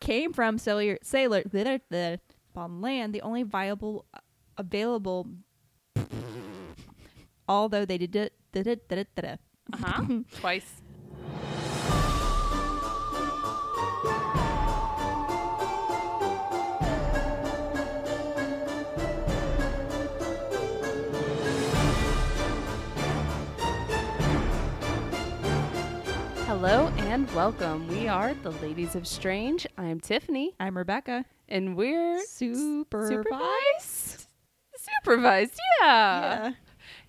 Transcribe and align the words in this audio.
came 0.00 0.32
from 0.32 0.58
sailor 0.58 0.98
sailor 1.02 1.42
the, 1.90 2.20
land. 2.80 3.14
The 3.14 3.22
only 3.22 3.42
viable 3.42 4.06
uh, 4.14 4.18
available, 4.56 5.26
although 7.48 7.84
they 7.84 7.98
did 7.98 8.16
it. 8.16 8.32
Did 8.52 8.66
it, 8.66 8.88
did 8.88 8.98
it, 8.98 9.08
did 9.14 9.24
it. 9.24 9.40
Uh 9.72 9.76
huh. 9.76 10.04
Twice. 10.40 10.82
Hello 26.68 26.88
and 26.98 27.32
welcome. 27.32 27.86
We 27.86 28.08
are 28.08 28.34
the 28.42 28.50
Ladies 28.50 28.96
of 28.96 29.06
Strange. 29.06 29.68
I'm 29.78 30.00
Tiffany, 30.00 30.56
I'm 30.58 30.76
Rebecca. 30.76 31.24
and 31.48 31.76
we're 31.76 32.20
Supervised. 32.26 33.08
supervised. 33.08 34.26
Supervised, 34.74 35.60
yeah. 35.80 36.48
Yeah. 36.48 36.52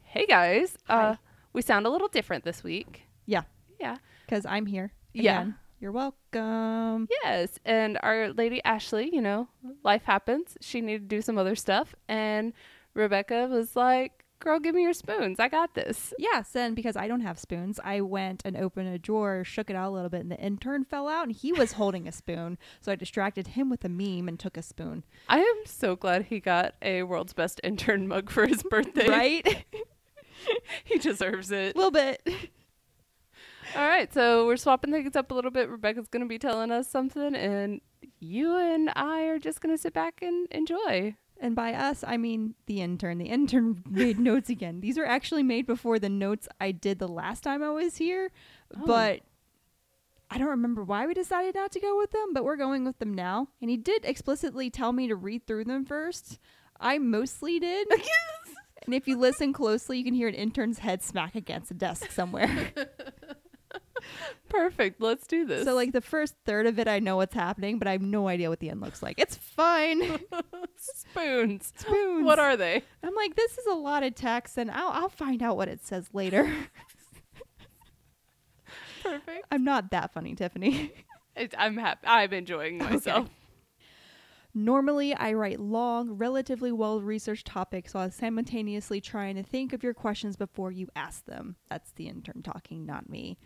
Hey 0.04 0.27
guys, 0.27 0.77
uh, 0.88 1.16
we 1.54 1.63
sound 1.63 1.88
a 1.88 1.90
little 1.90 2.08
different 2.08 2.44
this 2.44 2.63
week. 2.63 3.08
Yeah. 3.26 3.46
Yeah. 3.80 3.98
Because 4.27 4.46
I'm 4.46 4.68
here. 4.68 4.91
Yeah. 5.16 5.48
You're 5.80 5.91
welcome. 5.91 7.08
Yes, 7.24 7.58
and 7.66 7.98
our 8.04 8.34
lady 8.34 8.63
Ashley, 8.63 9.10
you 9.12 9.21
know, 9.24 9.48
life 9.84 10.04
happens. 10.04 10.55
She 10.62 10.82
needed 10.82 11.10
to 11.10 11.16
do 11.16 11.24
some 11.24 11.40
other 11.40 11.55
stuff, 11.55 11.96
and 12.08 12.54
Rebecca 12.94 13.48
was 13.49 13.76
like, 13.76 14.16
"Girl, 14.40 14.59
give 14.59 14.76
me 14.76 14.84
your 14.84 14.94
spoons. 14.94 15.40
I 15.40 15.48
got 15.48 15.73
this." 15.73 16.14
Yes, 16.18 16.55
and 16.55 16.76
because 16.76 16.96
I 16.96 17.08
don't 17.08 17.22
have 17.22 17.40
spoons, 17.40 17.80
I 17.84 18.02
went 18.02 18.41
and 18.46 18.55
opened 18.55 18.90
a 18.94 19.00
drawer, 19.00 19.44
shook 19.44 19.70
it 19.70 19.76
out 19.76 19.90
a 19.90 19.94
little 19.94 20.10
bit, 20.10 20.22
and 20.22 20.32
the 20.32 20.40
intern 20.40 20.84
fell 20.84 21.08
out, 21.08 21.27
and 21.27 21.36
he 21.36 21.52
was 21.52 21.73
holding 21.73 22.08
a 22.08 22.12
spoon. 22.12 22.58
So 22.82 22.91
I 22.91 22.96
distracted 22.96 23.48
him 23.48 23.70
with 23.70 23.84
a 23.86 23.90
meme 23.90 24.27
and 24.27 24.40
took 24.40 24.58
a 24.58 24.62
spoon. 24.62 25.04
I 25.27 25.40
am 25.40 25.66
so 25.66 25.96
glad 25.96 26.26
he 26.26 26.40
got 26.40 26.76
a 26.82 27.04
world's 27.04 27.34
best 27.34 27.60
intern 27.63 28.08
mug 28.08 28.30
for 28.30 28.48
his 28.48 28.63
birthday. 28.63 29.10
Right? 29.10 29.65
he 30.84 30.98
deserves 30.98 31.52
it. 31.52 31.76
a 31.76 31.77
little 31.77 31.91
bit. 31.91 32.27
All 33.76 33.88
right, 33.88 34.12
so 34.13 34.46
we're 34.46 34.58
swapping 34.58 34.91
things 34.91 35.15
up 35.15 35.32
a 35.32 35.34
little 35.34 35.52
bit. 35.52 35.70
Rebecca's 35.70 36.08
going 36.08 36.21
to 36.24 36.27
be 36.27 36.40
telling 36.40 36.71
us 36.71 36.90
something, 36.90 37.35
and 37.35 37.82
you 38.20 38.58
and 38.58 38.90
I 38.96 39.24
are 39.24 39.40
just 39.40 39.62
going 39.62 39.76
to 39.76 39.82
sit 39.82 39.93
back 39.93 40.20
and 40.21 40.48
enjoy. 40.52 41.15
And 41.40 41.55
by 41.55 41.74
us, 41.74 42.04
I 42.05 42.18
mean 42.18 42.55
the 42.66 42.82
intern. 42.82 43.18
The 43.20 43.26
intern 43.26 43.84
made 43.90 44.20
notes 44.20 44.49
again. 44.49 44.82
These 44.82 44.98
were 44.98 45.05
actually 45.07 45.43
made 45.43 45.68
before 45.68 45.99
the 45.99 46.10
notes 46.10 46.48
I 46.60 46.71
did 46.71 46.99
the 46.99 47.07
last 47.07 47.41
time 47.43 47.62
I 47.63 47.70
was 47.70 47.98
here, 47.98 48.32
Oh. 48.76 48.85
but 48.85 49.21
I 50.30 50.38
don't 50.38 50.49
remember 50.49 50.84
why 50.84 51.05
we 51.08 51.13
decided 51.13 51.55
not 51.55 51.71
to 51.74 51.80
go 51.80 51.98
with 51.98 52.12
them, 52.12 52.34
but 52.34 52.43
we're 52.43 52.58
going 52.58 52.84
with 52.84 52.99
them 52.99 53.13
now. 53.13 53.48
And 53.62 53.70
he 53.70 53.77
did 53.77 54.04
explicitly 54.04 54.70
tell 54.70 54.91
me 54.91 55.08
to 55.08 55.15
read 55.15 55.46
through 55.48 55.65
them 55.65 55.85
first. 55.85 56.40
I 56.80 56.98
mostly 56.98 57.60
did. 57.60 57.88
and 58.85 58.93
if 58.93 59.08
you 59.08 59.18
listen 59.18 59.54
closely, 59.54 59.98
you 59.99 60.04
can 60.04 60.13
hear 60.13 60.27
an 60.27 60.34
intern's 60.34 60.80
head 60.80 61.02
smack 61.02 61.35
against 61.35 61.71
a 61.71 61.76
desk 61.76 62.12
somewhere. 62.12 62.71
Perfect. 64.50 65.02
Let's 65.02 65.28
do 65.28 65.46
this. 65.46 65.66
so, 65.66 65.75
like, 65.75 65.91
the 65.91 66.02
first 66.02 66.36
third 66.46 66.68
of 66.68 66.80
it, 66.80 66.88
I 66.88 67.00
know 67.00 67.18
what's 67.18 67.34
happening, 67.34 67.80
but 67.80 67.88
I 67.88 67.91
have 67.91 68.02
no 68.02 68.28
idea 68.28 68.50
what 68.50 68.59
the 68.59 68.69
end 68.69 68.81
looks 68.81 69.02
like. 69.02 69.19
It's 69.19 69.36
fine. 69.36 70.19
spoons. 70.78 71.74
Spoons. 71.78 72.25
What 72.25 72.40
are 72.40 72.58
they? 72.58 72.84
I'm 73.03 73.16
like, 73.16 73.36
this 73.36 73.58
is 73.58 73.66
a 73.68 73.74
lot 73.74 74.03
of 74.03 74.16
text, 74.16 74.58
and 74.58 74.72
I'll, 74.72 74.90
I'll 74.90 75.09
find 75.09 75.41
out 75.41 75.58
what 75.58 75.68
it 75.68 75.86
says 75.86 76.09
later. 76.14 76.52
Perfect. 79.03 79.46
I'm 79.52 79.64
not 79.64 79.91
that 79.91 80.14
funny, 80.14 80.36
Tiffany. 80.36 80.92
It's, 81.36 81.56
I'm 81.58 81.78
happy. 81.78 82.08
I'm 82.08 82.34
enjoying 82.34 82.80
myself. 82.80 83.30
Normally, 84.53 85.14
I 85.14 85.34
write 85.34 85.59
long, 85.59 86.14
relatively 86.14 86.72
well 86.72 87.00
researched 87.00 87.46
topics 87.46 87.94
while 87.94 88.09
simultaneously 88.09 89.00
trying 89.00 89.36
to 89.36 89.44
think 89.44 89.72
of 89.72 89.84
your 89.84 89.94
questions 89.94 90.36
before 90.36 90.72
you 90.72 90.88
ask 90.96 91.26
them. 91.26 91.58
That's 91.70 91.92
the 91.92 92.08
intern 92.08 92.42
talking, 92.42 92.84
not 92.84 93.08
me. 93.08 93.38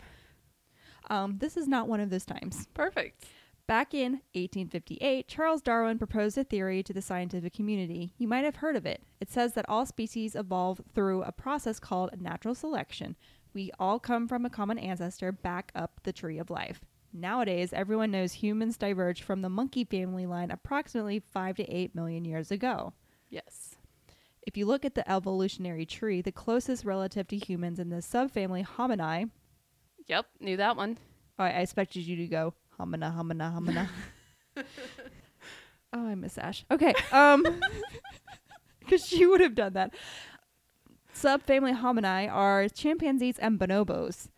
Um, 1.11 1.39
this 1.39 1.57
is 1.57 1.67
not 1.67 1.89
one 1.89 1.99
of 1.99 2.09
those 2.09 2.25
times. 2.25 2.67
Perfect. 2.73 3.25
Back 3.67 3.94
in 3.94 4.13
1858, 4.33 5.27
Charles 5.27 5.61
Darwin 5.61 5.97
proposed 5.97 6.38
a 6.38 6.44
theory 6.45 6.81
to 6.83 6.94
the 6.94 7.01
scientific 7.01 7.53
community. 7.53 8.13
You 8.17 8.29
might 8.29 8.45
have 8.45 8.57
heard 8.57 8.77
of 8.77 8.85
it. 8.85 9.03
It 9.19 9.29
says 9.29 9.53
that 9.53 9.67
all 9.67 9.85
species 9.85 10.35
evolve 10.35 10.79
through 10.95 11.23
a 11.23 11.33
process 11.33 11.81
called 11.81 12.19
natural 12.19 12.55
selection. 12.55 13.17
We 13.53 13.72
all 13.77 13.99
come 13.99 14.25
from 14.29 14.45
a 14.45 14.49
common 14.49 14.79
ancestor 14.79 15.33
back 15.33 15.73
up 15.75 15.99
the 16.03 16.13
tree 16.13 16.38
of 16.38 16.49
life. 16.49 16.79
Nowadays, 17.11 17.73
everyone 17.73 18.11
knows 18.11 18.31
humans 18.31 18.78
diverged 18.78 19.23
from 19.23 19.41
the 19.41 19.49
monkey 19.49 19.83
family 19.83 20.25
line 20.25 20.49
approximately 20.49 21.19
5 21.19 21.57
to 21.57 21.69
8 21.69 21.93
million 21.93 22.23
years 22.23 22.51
ago. 22.51 22.93
Yes. 23.29 23.75
If 24.47 24.55
you 24.55 24.66
look 24.66 24.85
at 24.85 24.95
the 24.95 25.09
evolutionary 25.11 25.85
tree, 25.85 26.22
the 26.22 26.31
closest 26.31 26.85
relative 26.85 27.28
to 27.28 27.38
humans 27.38 27.79
in 27.79 27.89
the 27.89 27.97
subfamily 27.97 28.66
Homini, 28.66 29.29
Yep. 30.07 30.25
Knew 30.39 30.57
that 30.57 30.75
one. 30.75 30.97
Oh, 31.39 31.44
I 31.44 31.50
I 31.50 31.59
expected 31.62 32.06
you 32.06 32.16
to 32.17 32.28
go 32.28 32.53
homina, 32.81 33.16
homina, 33.16 33.53
homina. 33.53 33.89
oh, 35.94 36.07
I 36.07 36.16
miss 36.16 36.38
Ash. 36.38 36.66
Okay, 36.72 36.94
um, 37.12 37.44
because 38.79 39.01
she 39.06 39.25
would 39.25 39.41
have 39.41 39.56
done 39.56 39.73
that. 39.73 39.94
Subfamily 41.16 41.75
homini 41.75 42.29
are 42.31 42.67
chimpanzees 42.69 43.38
and 43.38 43.59
bonobos. 43.59 44.29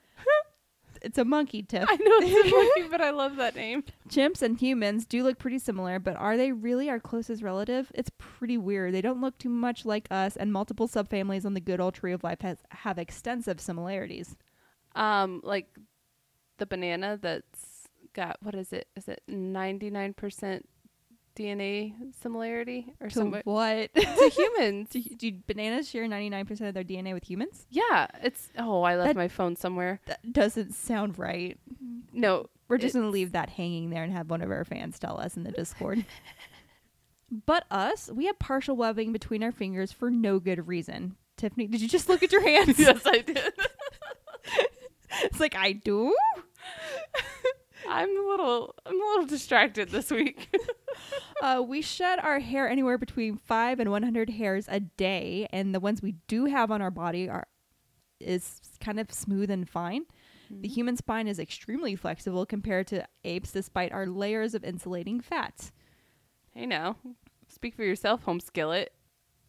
it's 1.01 1.17
a 1.17 1.25
monkey 1.25 1.61
tip. 1.61 1.85
I 1.87 1.95
know 1.95 2.11
it's 2.19 2.47
a 2.47 2.55
monkey, 2.55 2.89
but 2.89 2.99
I 2.99 3.11
love 3.11 3.35
that 3.35 3.55
name. 3.55 3.83
Chimps 4.09 4.41
and 4.41 4.59
humans 4.59 5.05
do 5.05 5.23
look 5.23 5.37
pretty 5.37 5.59
similar, 5.59 5.99
but 5.99 6.15
are 6.17 6.35
they 6.35 6.51
really 6.51 6.89
our 6.89 6.99
closest 6.99 7.43
relative? 7.43 7.91
It's 7.93 8.09
pretty 8.17 8.57
weird. 8.57 8.93
They 8.93 9.01
don't 9.01 9.21
look 9.21 9.37
too 9.37 9.49
much 9.49 9.85
like 9.85 10.07
us, 10.09 10.35
and 10.35 10.51
multiple 10.51 10.87
subfamilies 10.87 11.45
on 11.45 11.53
the 11.53 11.61
good 11.61 11.79
old 11.79 11.93
tree 11.93 12.11
of 12.11 12.23
life 12.23 12.41
has, 12.41 12.57
have 12.71 12.97
extensive 12.97 13.61
similarities. 13.61 14.35
Um, 14.95 15.41
like 15.43 15.67
the 16.57 16.65
banana 16.65 17.17
that's 17.21 17.87
got 18.13 18.37
what 18.41 18.55
is 18.55 18.71
it? 18.73 18.87
Is 18.95 19.07
it 19.07 19.21
ninety 19.27 19.89
nine 19.89 20.13
percent 20.13 20.67
DNA 21.35 21.93
similarity 22.21 22.93
or 23.01 23.09
something 23.09 23.41
what? 23.43 23.93
to 23.95 24.29
humans? 24.29 24.89
do, 24.89 25.01
do 25.01 25.31
bananas 25.47 25.89
share 25.89 26.05
99% 26.05 26.67
of 26.67 26.73
their 26.73 26.83
DNA 26.83 27.13
with 27.13 27.27
humans? 27.27 27.65
Yeah, 27.69 28.07
it's. 28.21 28.49
Oh, 28.57 28.83
I 28.83 28.95
left 28.95 29.09
That- 29.09 29.15
my 29.15 29.27
phone 29.27 29.55
somewhere. 29.55 29.99
That 30.05 30.31
doesn't 30.31 30.73
sound 30.75 31.17
right. 31.17 31.57
No, 32.11 32.45
We're 32.67 32.77
just 32.77 32.93
going 32.93 33.05
to 33.07 33.11
leave 33.11 33.31
that 33.31 33.49
hanging 33.49 33.89
there 33.89 34.03
and 34.03 34.13
have 34.13 34.29
one 34.29 34.41
of 34.41 34.51
our 34.51 34.63
fans 34.63 34.99
tell 34.99 35.19
us 35.19 35.35
in 35.35 35.43
the 35.43 35.51
Discord. 35.51 36.05
but 37.47 37.65
us, 37.71 38.11
we 38.13 38.27
have 38.27 38.37
partial 38.37 38.75
webbing 38.75 39.11
between 39.11 39.41
our 39.43 39.51
fingers 39.51 39.91
for 39.91 40.11
no 40.11 40.39
good 40.39 40.67
reason. 40.67 41.15
Tiffany, 41.35 41.65
did 41.65 41.81
you 41.81 41.87
just 41.87 42.07
look 42.09 42.21
at 42.21 42.31
your 42.31 42.43
hands? 42.43 42.77
yes, 42.79 43.01
I 43.07 43.21
did. 43.21 43.53
it's 45.23 45.39
like 45.39 45.55
I 45.55 45.73
do. 45.73 46.15
I'm 47.89 48.09
a 48.09 48.29
little. 48.29 48.75
I'm 48.85 48.95
a 48.95 49.05
little 49.05 49.25
distracted 49.25 49.89
this 49.89 50.11
week. 50.11 50.49
Uh, 51.41 51.61
we 51.61 51.81
shed 51.81 52.19
our 52.19 52.39
hair 52.39 52.69
anywhere 52.69 52.97
between 52.97 53.35
five 53.35 53.77
and 53.77 53.91
100 53.91 54.29
hairs 54.29 54.65
a 54.69 54.79
day, 54.79 55.45
and 55.51 55.75
the 55.75 55.79
ones 55.79 56.01
we 56.01 56.13
do 56.27 56.45
have 56.45 56.71
on 56.71 56.81
our 56.81 56.91
body 56.91 57.27
are 57.27 57.47
is 58.21 58.61
kind 58.79 58.97
of 58.97 59.11
smooth 59.11 59.51
and 59.51 59.67
fine. 59.69 60.05
The 60.49 60.69
human 60.69 60.95
spine 60.95 61.27
is 61.27 61.39
extremely 61.39 61.97
flexible 61.97 62.45
compared 62.45 62.87
to 62.87 63.05
apes, 63.25 63.51
despite 63.51 63.91
our 63.91 64.05
layers 64.05 64.53
of 64.53 64.63
insulating 64.63 65.19
fats. 65.19 65.73
hey, 66.53 66.65
now, 66.65 66.95
speak 67.49 67.75
for 67.75 67.83
yourself, 67.83 68.23
home 68.23 68.39
skillet. 68.39 68.93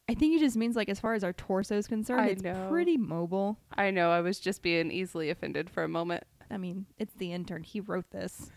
I 0.08 0.14
think 0.14 0.36
it 0.36 0.40
just 0.40 0.56
means 0.56 0.76
like 0.76 0.88
as 0.88 1.00
far 1.00 1.14
as 1.14 1.24
our 1.24 1.32
torso 1.32 1.76
is 1.76 1.86
concerned, 1.86 2.20
I 2.20 2.26
it's 2.28 2.42
know. 2.42 2.68
pretty 2.70 2.96
mobile. 2.96 3.58
I 3.74 3.90
know. 3.90 4.10
I 4.10 4.20
was 4.20 4.38
just 4.38 4.62
being 4.62 4.90
easily 4.90 5.30
offended 5.30 5.70
for 5.70 5.82
a 5.82 5.88
moment. 5.88 6.24
I 6.50 6.58
mean, 6.58 6.86
it's 6.98 7.14
the 7.14 7.32
intern. 7.32 7.62
He 7.62 7.80
wrote 7.80 8.10
this. 8.10 8.50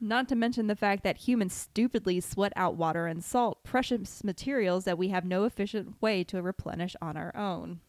Not 0.00 0.28
to 0.28 0.34
mention 0.34 0.66
the 0.66 0.76
fact 0.76 1.04
that 1.04 1.16
humans 1.16 1.54
stupidly 1.54 2.20
sweat 2.20 2.52
out 2.54 2.76
water 2.76 3.06
and 3.06 3.24
salt, 3.24 3.62
precious 3.64 4.22
materials 4.22 4.84
that 4.84 4.98
we 4.98 5.08
have 5.08 5.24
no 5.24 5.44
efficient 5.44 5.94
way 6.02 6.22
to 6.24 6.42
replenish 6.42 6.94
on 7.00 7.16
our 7.16 7.34
own. 7.34 7.80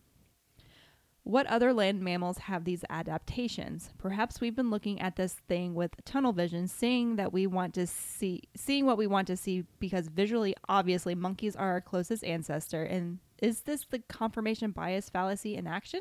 What 1.27 1.45
other 1.47 1.73
land 1.73 1.99
mammals 1.99 2.37
have 2.37 2.63
these 2.63 2.85
adaptations? 2.89 3.89
Perhaps 3.97 4.39
we've 4.39 4.55
been 4.55 4.69
looking 4.69 5.01
at 5.01 5.17
this 5.17 5.33
thing 5.33 5.75
with 5.75 5.91
tunnel 6.05 6.31
vision, 6.31 6.69
seeing 6.69 7.17
that 7.17 7.33
we 7.33 7.45
want 7.45 7.73
to 7.73 7.85
see 7.85 8.43
seeing 8.55 8.85
what 8.85 8.97
we 8.97 9.07
want 9.07 9.27
to 9.27 9.35
see 9.35 9.65
because 9.77 10.07
visually 10.07 10.55
obviously 10.69 11.15
monkeys 11.15 11.53
are 11.53 11.69
our 11.71 11.81
closest 11.81 12.23
ancestor 12.23 12.81
and 12.81 13.19
is 13.41 13.63
this 13.63 13.85
the 13.89 13.99
confirmation 14.07 14.71
bias 14.71 15.09
fallacy 15.09 15.57
in 15.57 15.67
action? 15.67 15.99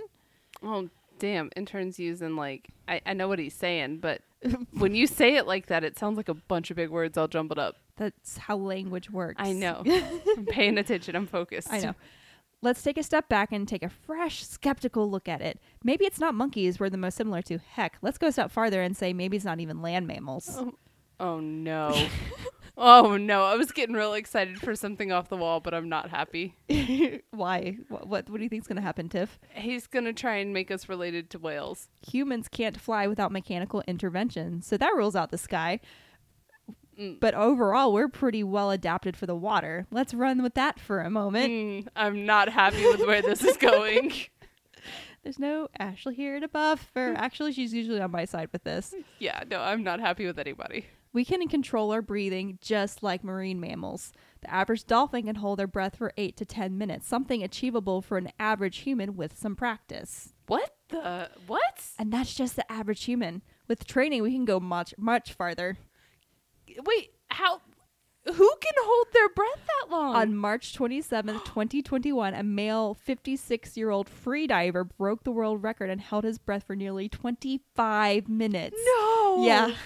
Oh, 0.63 0.89
damn. 1.19 1.51
Interns 1.57 1.99
using, 1.99 2.37
like, 2.37 2.69
I, 2.87 3.01
I 3.05 3.13
know 3.13 3.27
what 3.27 3.41
he's 3.41 3.55
saying, 3.55 3.99
but 3.99 4.23
when 4.79 4.95
you 4.95 5.09
say 5.09 5.35
it 5.35 5.49
like 5.49 5.67
that, 5.67 5.83
it 5.83 5.99
sounds 5.99 6.17
like 6.17 6.29
a 6.29 6.35
bunch 6.35 6.71
of 6.71 6.77
big 6.77 6.91
words 6.91 7.19
all 7.19 7.27
jumbled 7.27 7.59
up. 7.59 7.77
That's 7.97 8.39
how 8.39 8.57
language 8.57 9.11
works. 9.11 9.43
I 9.43 9.53
know. 9.53 9.83
I'm 10.37 10.47
paying 10.47 10.79
attention. 10.79 11.17
I'm 11.17 11.27
focused. 11.27 11.73
I 11.73 11.81
know. 11.81 11.95
Let's 12.67 12.83
take 12.83 12.99
a 12.99 13.05
step 13.05 13.29
back 13.29 13.53
and 13.53 13.69
take 13.69 13.85
a 13.85 13.89
fresh, 13.89 14.45
skeptical 14.45 15.09
look 15.09 15.29
at 15.29 15.41
it. 15.41 15.61
Maybe 15.85 16.05
it's 16.05 16.19
not 16.19 16.35
monkeys 16.35 16.81
we're 16.81 16.91
the 16.91 16.97
most 16.97 17.17
similar 17.17 17.41
to. 17.43 17.59
Heck, 17.59 17.97
let's 18.03 18.19
go 18.19 18.27
a 18.27 18.33
step 18.33 18.51
farther 18.51 18.83
and 18.83 18.97
say 18.97 19.13
maybe 19.13 19.37
it's 19.37 19.47
not 19.47 19.61
even 19.61 19.83
land 19.83 20.09
mammals. 20.09 20.51
Oh, 20.53 20.75
Oh 21.21 21.39
no. 21.39 22.09
oh 22.77 23.17
no. 23.17 23.45
I 23.45 23.55
was 23.55 23.71
getting 23.71 23.95
real 23.95 24.15
excited 24.15 24.59
for 24.59 24.75
something 24.75 25.13
off 25.13 25.29
the 25.29 25.37
wall, 25.37 25.61
but 25.61 25.75
I'm 25.75 25.89
not 25.89 26.11
happy. 26.11 26.57
Why? 27.31 27.79
What, 27.89 28.09
what 28.09 28.29
What 28.29 28.39
do 28.39 28.43
you 28.43 28.49
think's 28.49 28.67
going 28.67 28.77
to 28.77 28.83
happen, 28.83 29.09
Tiff? 29.09 29.39
He's 29.55 29.87
gonna 29.87 30.13
try 30.13 30.39
and 30.39 30.53
make 30.53 30.73
us 30.73 30.89
related 30.89 31.31
to 31.31 31.39
whales. 31.39 31.89
Humans 32.09 32.49
can't 32.49 32.81
fly 32.81 33.07
without 33.07 33.31
mechanical 33.31 33.85
intervention, 33.87 34.61
so 34.61 34.77
that 34.77 34.93
rules 34.97 35.15
out 35.15 35.31
the 35.31 35.39
sky. 35.39 35.79
Mm. 36.99 37.21
But 37.21 37.35
overall, 37.35 37.93
we're 37.93 38.09
pretty 38.09 38.43
well 38.43 38.71
adapted 38.71 39.17
for 39.17 39.27
the 39.27 39.37
water. 39.37 39.87
Let's 39.91 40.15
run 40.15 40.43
with 40.43 40.55
that 40.55 40.81
for 40.81 41.01
a 41.01 41.11
moment. 41.11 41.51
Mm, 41.53 41.89
I'm 41.95 42.27
not 42.27 42.49
happy 42.49 42.85
with 42.85 43.01
where 43.01 43.23
this 43.23 43.43
is 43.45 43.57
going. 43.57 44.13
There's 45.23 45.39
no 45.39 45.69
Ashley 45.79 46.15
here 46.15 46.39
to 46.39 46.49
buff, 46.49 46.93
or 46.95 47.15
actually, 47.17 47.53
she's 47.53 47.75
usually 47.75 48.01
on 48.01 48.11
my 48.13 48.25
side 48.25 48.49
with 48.53 48.65
this. 48.65 48.95
yeah, 49.19 49.43
no, 49.51 49.61
I'm 49.61 49.83
not 49.83 50.01
happy 50.01 50.25
with 50.25 50.39
anybody. 50.39 50.87
We 51.13 51.25
can 51.25 51.49
control 51.49 51.93
our 51.93 52.03
breathing 52.03 52.59
just 52.61 53.03
like 53.03 53.25
marine 53.25 53.59
mammals. 53.59 54.13
The 54.43 54.53
average 54.53 54.85
dolphin 54.87 55.25
can 55.25 55.37
hold 55.37 55.59
their 55.59 55.67
breath 55.67 55.97
for 55.97 56.13
8 56.17 56.37
to 56.37 56.45
10 56.45 56.77
minutes, 56.77 57.09
something 57.09 57.43
achievable 57.43 58.03
for 58.03 58.19
an 58.19 58.31
average 58.39 58.79
human 58.79 59.17
with 59.17 59.37
some 59.37 59.57
practice. 59.57 60.35
What 60.47 60.77
the 60.91 61.31
what? 61.47 61.83
And 61.99 62.13
that's 62.13 62.35
just 62.35 62.55
the 62.55 62.71
average 62.71 63.05
human. 63.05 63.43
With 63.67 63.87
training, 63.87 64.23
we 64.23 64.33
can 64.33 64.45
go 64.45 64.61
much, 64.61 64.95
much 64.99 65.33
farther. 65.33 65.79
Wait, 66.85 67.11
how? 67.29 67.61
Who 68.27 68.35
can 68.61 68.73
hold 68.79 69.07
their 69.13 69.29
breath 69.29 69.61
that 69.67 69.91
long? 69.91 70.17
On 70.17 70.35
March 70.37 70.77
27th, 70.77 71.45
2021, 71.45 72.35
a 72.35 72.43
male 72.43 72.95
56 72.95 73.77
year 73.77 73.91
old 73.91 74.09
freediver 74.11 74.89
broke 74.99 75.23
the 75.23 75.31
world 75.31 75.63
record 75.63 75.91
and 75.91 76.01
held 76.01 76.25
his 76.25 76.37
breath 76.39 76.65
for 76.67 76.75
nearly 76.75 77.09
25 77.09 78.29
minutes. 78.29 78.77
no. 78.85 79.45
Yeah. 79.45 79.71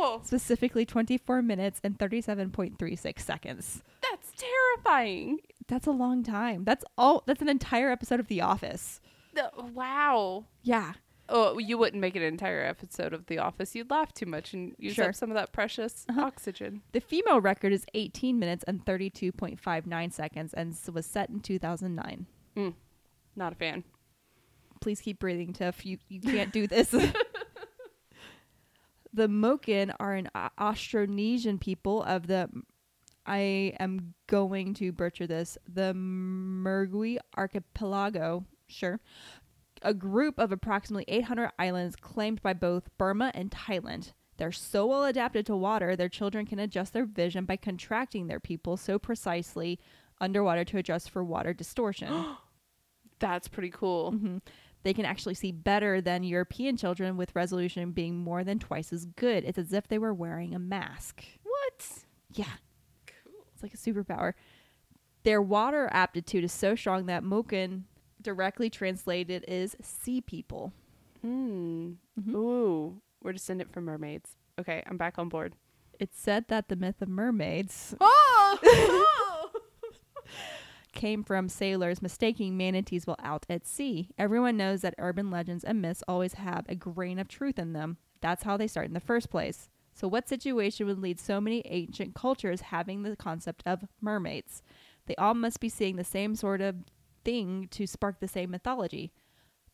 Oh, 0.00 0.20
Specifically, 0.24 0.86
24 0.86 1.42
minutes 1.42 1.80
and 1.82 1.98
37.36 1.98 3.18
seconds. 3.18 3.82
that's 4.00 4.32
terrifying. 4.36 5.38
That's 5.66 5.88
a 5.88 5.90
long 5.90 6.22
time. 6.22 6.62
That's 6.64 6.84
all. 6.96 7.24
That's 7.26 7.42
an 7.42 7.48
entire 7.48 7.90
episode 7.90 8.20
of 8.20 8.28
The 8.28 8.40
Office. 8.40 9.00
The- 9.34 9.50
wow. 9.74 10.44
Yeah. 10.62 10.92
Oh, 11.30 11.58
you 11.58 11.76
wouldn't 11.76 12.00
make 12.00 12.16
an 12.16 12.22
entire 12.22 12.64
episode 12.64 13.12
of 13.12 13.26
The 13.26 13.38
Office. 13.38 13.74
You'd 13.74 13.90
laugh 13.90 14.14
too 14.14 14.24
much 14.26 14.54
and 14.54 14.74
use 14.78 14.94
Sure. 14.94 15.10
up 15.10 15.14
some 15.14 15.30
of 15.30 15.34
that 15.34 15.52
precious 15.52 16.06
Uh-huh. 16.08 16.22
oxygen. 16.22 16.82
The 16.92 17.00
female 17.00 17.40
record 17.40 17.72
is 17.72 17.84
18 17.92 18.38
minutes 18.38 18.64
and 18.66 18.84
32.59 18.84 20.10
seconds 20.10 20.54
and 20.54 20.72
s- 20.72 20.88
was 20.88 21.04
set 21.04 21.28
in 21.28 21.40
2009. 21.40 22.26
Mm, 22.56 22.74
not 23.36 23.52
a 23.52 23.56
fan. 23.56 23.84
Please 24.80 25.02
keep 25.02 25.18
breathing, 25.18 25.52
Tiff. 25.52 25.84
You 25.84 25.98
you 26.08 26.20
can't 26.20 26.52
do 26.52 26.66
this. 26.66 26.90
the 29.12 29.28
Moken 29.28 29.94
are 29.98 30.14
an 30.14 30.28
Au- 30.34 30.50
Austronesian 30.58 31.60
people 31.60 32.02
of 32.04 32.26
the 32.26 32.48
I 33.26 33.74
am 33.78 34.14
going 34.26 34.72
to 34.74 34.92
butcher 34.92 35.26
this. 35.26 35.58
The 35.68 35.92
Mergui 35.94 37.18
archipelago, 37.36 38.46
sure. 38.68 39.00
A 39.82 39.94
group 39.94 40.38
of 40.38 40.50
approximately 40.52 41.04
800 41.08 41.50
islands 41.58 41.96
claimed 41.96 42.42
by 42.42 42.52
both 42.52 42.90
Burma 42.98 43.30
and 43.34 43.50
Thailand. 43.50 44.12
They're 44.36 44.52
so 44.52 44.86
well 44.86 45.04
adapted 45.04 45.46
to 45.46 45.56
water, 45.56 45.96
their 45.96 46.08
children 46.08 46.46
can 46.46 46.58
adjust 46.58 46.92
their 46.92 47.04
vision 47.06 47.44
by 47.44 47.56
contracting 47.56 48.26
their 48.28 48.38
pupils 48.40 48.80
so 48.80 48.98
precisely 48.98 49.78
underwater 50.20 50.64
to 50.64 50.78
adjust 50.78 51.10
for 51.10 51.24
water 51.24 51.52
distortion. 51.52 52.26
That's 53.18 53.48
pretty 53.48 53.70
cool. 53.70 54.12
Mhm. 54.12 54.42
They 54.84 54.94
can 54.94 55.04
actually 55.04 55.34
see 55.34 55.50
better 55.50 56.00
than 56.00 56.22
European 56.22 56.76
children, 56.76 57.16
with 57.16 57.34
resolution 57.34 57.90
being 57.90 58.16
more 58.16 58.44
than 58.44 58.60
twice 58.60 58.92
as 58.92 59.06
good. 59.06 59.44
It's 59.44 59.58
as 59.58 59.72
if 59.72 59.88
they 59.88 59.98
were 59.98 60.14
wearing 60.14 60.54
a 60.54 60.58
mask. 60.60 61.24
What? 61.42 62.04
Yeah, 62.32 62.44
Cool. 63.06 63.44
it's 63.52 63.62
like 63.62 63.74
a 63.74 63.76
superpower. 63.76 64.34
Their 65.24 65.42
water 65.42 65.88
aptitude 65.92 66.44
is 66.44 66.52
so 66.52 66.76
strong 66.76 67.06
that 67.06 67.24
Moken, 67.24 67.82
directly 68.28 68.68
translated, 68.68 69.42
is 69.48 69.74
sea 69.80 70.20
people. 70.20 70.70
Hmm. 71.22 71.92
Mhm. 72.20 72.34
Ooh, 72.34 73.00
we're 73.22 73.32
descendant 73.32 73.72
from 73.72 73.86
mermaids. 73.86 74.36
Okay, 74.60 74.82
I'm 74.86 74.98
back 74.98 75.18
on 75.18 75.30
board. 75.30 75.54
It's 75.98 76.20
said 76.20 76.48
that 76.48 76.68
the 76.68 76.76
myth 76.76 77.00
of 77.00 77.08
mermaids 77.08 77.94
Oh! 78.00 79.50
came 80.92 81.24
from 81.24 81.48
sailors 81.48 82.02
mistaking 82.02 82.54
manatees 82.58 83.06
while 83.06 83.16
out 83.22 83.46
at 83.48 83.66
sea. 83.66 84.10
Everyone 84.18 84.58
knows 84.58 84.82
that 84.82 84.94
urban 84.98 85.30
legends 85.30 85.64
and 85.64 85.80
myths 85.80 86.02
always 86.06 86.34
have 86.34 86.66
a 86.68 86.74
grain 86.74 87.18
of 87.18 87.28
truth 87.28 87.58
in 87.58 87.72
them. 87.72 87.96
That's 88.20 88.42
how 88.42 88.58
they 88.58 88.66
start 88.66 88.88
in 88.88 88.94
the 88.94 89.00
first 89.00 89.30
place. 89.30 89.70
So, 89.94 90.06
what 90.06 90.28
situation 90.28 90.86
would 90.86 90.98
lead 90.98 91.18
so 91.18 91.40
many 91.40 91.62
ancient 91.64 92.14
cultures 92.14 92.60
having 92.60 93.02
the 93.04 93.16
concept 93.16 93.62
of 93.64 93.86
mermaids? 94.02 94.62
They 95.06 95.16
all 95.16 95.32
must 95.34 95.60
be 95.60 95.70
seeing 95.70 95.96
the 95.96 96.04
same 96.04 96.34
sort 96.34 96.60
of 96.60 96.76
thing 97.24 97.68
to 97.72 97.86
spark 97.86 98.20
the 98.20 98.28
same 98.28 98.50
mythology. 98.50 99.12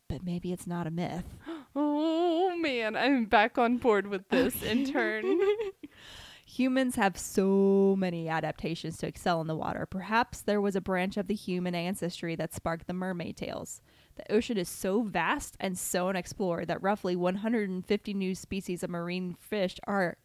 But 0.08 0.24
maybe 0.24 0.52
it's 0.52 0.66
not 0.66 0.86
a 0.86 0.90
myth. 0.90 1.24
oh 1.76 2.56
man, 2.58 2.96
I'm 2.96 3.24
back 3.24 3.58
on 3.58 3.78
board 3.78 4.06
with 4.06 4.28
this 4.28 4.62
in 4.62 4.90
turn. 4.90 5.38
Humans 6.46 6.96
have 6.96 7.18
so 7.18 7.96
many 7.98 8.28
adaptations 8.28 8.98
to 8.98 9.06
excel 9.06 9.40
in 9.40 9.46
the 9.46 9.56
water. 9.56 9.86
Perhaps 9.86 10.42
there 10.42 10.60
was 10.60 10.76
a 10.76 10.80
branch 10.80 11.16
of 11.16 11.26
the 11.26 11.34
human 11.34 11.74
ancestry 11.74 12.36
that 12.36 12.54
sparked 12.54 12.86
the 12.86 12.92
mermaid 12.92 13.36
tales. 13.36 13.80
The 14.16 14.30
ocean 14.32 14.56
is 14.56 14.68
so 14.68 15.02
vast 15.02 15.56
and 15.58 15.76
so 15.76 16.08
unexplored 16.10 16.68
that 16.68 16.82
roughly 16.82 17.16
150 17.16 18.14
new 18.14 18.34
species 18.34 18.82
of 18.82 18.90
marine 18.90 19.34
fish 19.40 19.78
are 19.84 20.18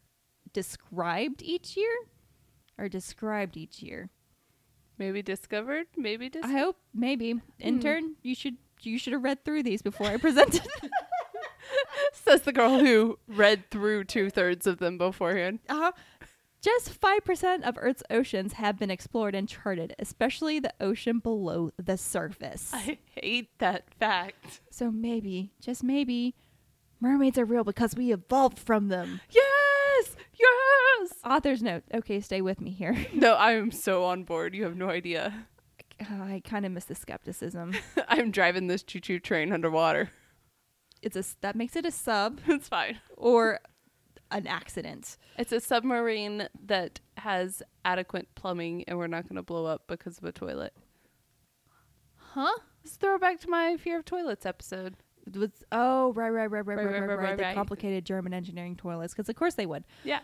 described 0.52 1.42
each 1.42 1.76
year. 1.76 1.90
Are 2.78 2.88
described 2.88 3.56
each 3.56 3.82
year. 3.82 4.10
Maybe 5.00 5.22
discovered, 5.22 5.86
maybe 5.96 6.30
I 6.42 6.52
hope 6.52 6.76
maybe 6.92 7.40
intern 7.58 8.16
you 8.22 8.34
should 8.34 8.58
you 8.82 8.98
should 8.98 9.14
have 9.14 9.24
read 9.24 9.46
through 9.46 9.62
these 9.62 9.80
before 9.80 10.06
I 10.06 10.18
presented. 10.18 10.60
Says 12.12 12.42
the 12.42 12.52
girl 12.52 12.78
who 12.78 13.18
read 13.26 13.70
through 13.70 14.04
two 14.04 14.28
thirds 14.28 14.66
of 14.66 14.76
them 14.78 14.98
beforehand. 14.98 15.60
uh-huh. 15.70 15.92
Just 16.62 17.00
5% 17.00 17.62
of 17.62 17.78
Earth's 17.80 18.02
oceans 18.10 18.52
have 18.52 18.78
been 18.78 18.90
explored 18.90 19.34
and 19.34 19.48
charted, 19.48 19.94
especially 19.98 20.58
the 20.60 20.74
ocean 20.78 21.18
below 21.18 21.70
the 21.82 21.96
surface. 21.96 22.70
I 22.74 22.98
hate 23.14 23.48
that 23.60 23.94
fact. 23.94 24.60
So 24.70 24.90
maybe, 24.90 25.52
just 25.62 25.82
maybe, 25.82 26.34
mermaids 27.00 27.38
are 27.38 27.46
real 27.46 27.64
because 27.64 27.96
we 27.96 28.12
evolved 28.12 28.58
from 28.58 28.88
them. 28.88 29.22
Yes! 30.00 30.16
Yes! 30.38 31.12
Author's 31.24 31.62
note. 31.62 31.82
Okay, 31.92 32.20
stay 32.20 32.40
with 32.40 32.60
me 32.60 32.70
here. 32.70 33.06
No, 33.12 33.34
I 33.34 33.52
am 33.52 33.70
so 33.70 34.04
on 34.04 34.24
board. 34.24 34.54
You 34.54 34.64
have 34.64 34.76
no 34.76 34.88
idea. 34.88 35.46
I 36.00 36.40
kind 36.44 36.64
of 36.64 36.72
miss 36.72 36.84
the 36.86 36.94
skepticism. 36.94 37.74
I'm 38.08 38.30
driving 38.30 38.66
this 38.66 38.82
choo 38.82 39.00
choo 39.00 39.18
train 39.18 39.52
underwater. 39.52 40.10
It's 41.02 41.16
a 41.16 41.24
that 41.42 41.56
makes 41.56 41.76
it 41.76 41.84
a 41.86 41.90
sub 41.90 42.40
it's 42.46 42.68
fine. 42.68 42.98
or 43.16 43.60
an 44.30 44.46
accident. 44.46 45.16
It's 45.38 45.52
a 45.52 45.60
submarine 45.60 46.48
that 46.66 47.00
has 47.18 47.62
adequate 47.84 48.34
plumbing, 48.34 48.84
and 48.86 48.96
we're 48.96 49.08
not 49.08 49.24
going 49.24 49.36
to 49.36 49.42
blow 49.42 49.66
up 49.66 49.82
because 49.88 50.18
of 50.18 50.24
a 50.24 50.32
toilet. 50.32 50.72
Huh? 52.14 52.58
Let's 52.84 52.96
throw 52.96 53.16
it 53.16 53.20
back 53.20 53.40
to 53.40 53.50
my 53.50 53.76
fear 53.76 53.98
of 53.98 54.04
toilets 54.04 54.46
episode. 54.46 54.94
Was 55.36 55.50
oh 55.72 56.12
right 56.12 56.30
right 56.30 56.50
right 56.50 56.64
right 56.66 56.76
right 56.76 56.86
Right, 56.86 57.00
right 57.00 57.08
right, 57.08 57.18
right, 57.18 57.36
the 57.36 57.42
right. 57.42 57.54
complicated 57.54 58.04
German 58.04 58.32
engineering 58.34 58.76
toilets 58.76 59.12
because 59.14 59.28
of 59.28 59.36
course 59.36 59.54
they 59.54 59.66
would. 59.66 59.84
Yeah. 60.04 60.20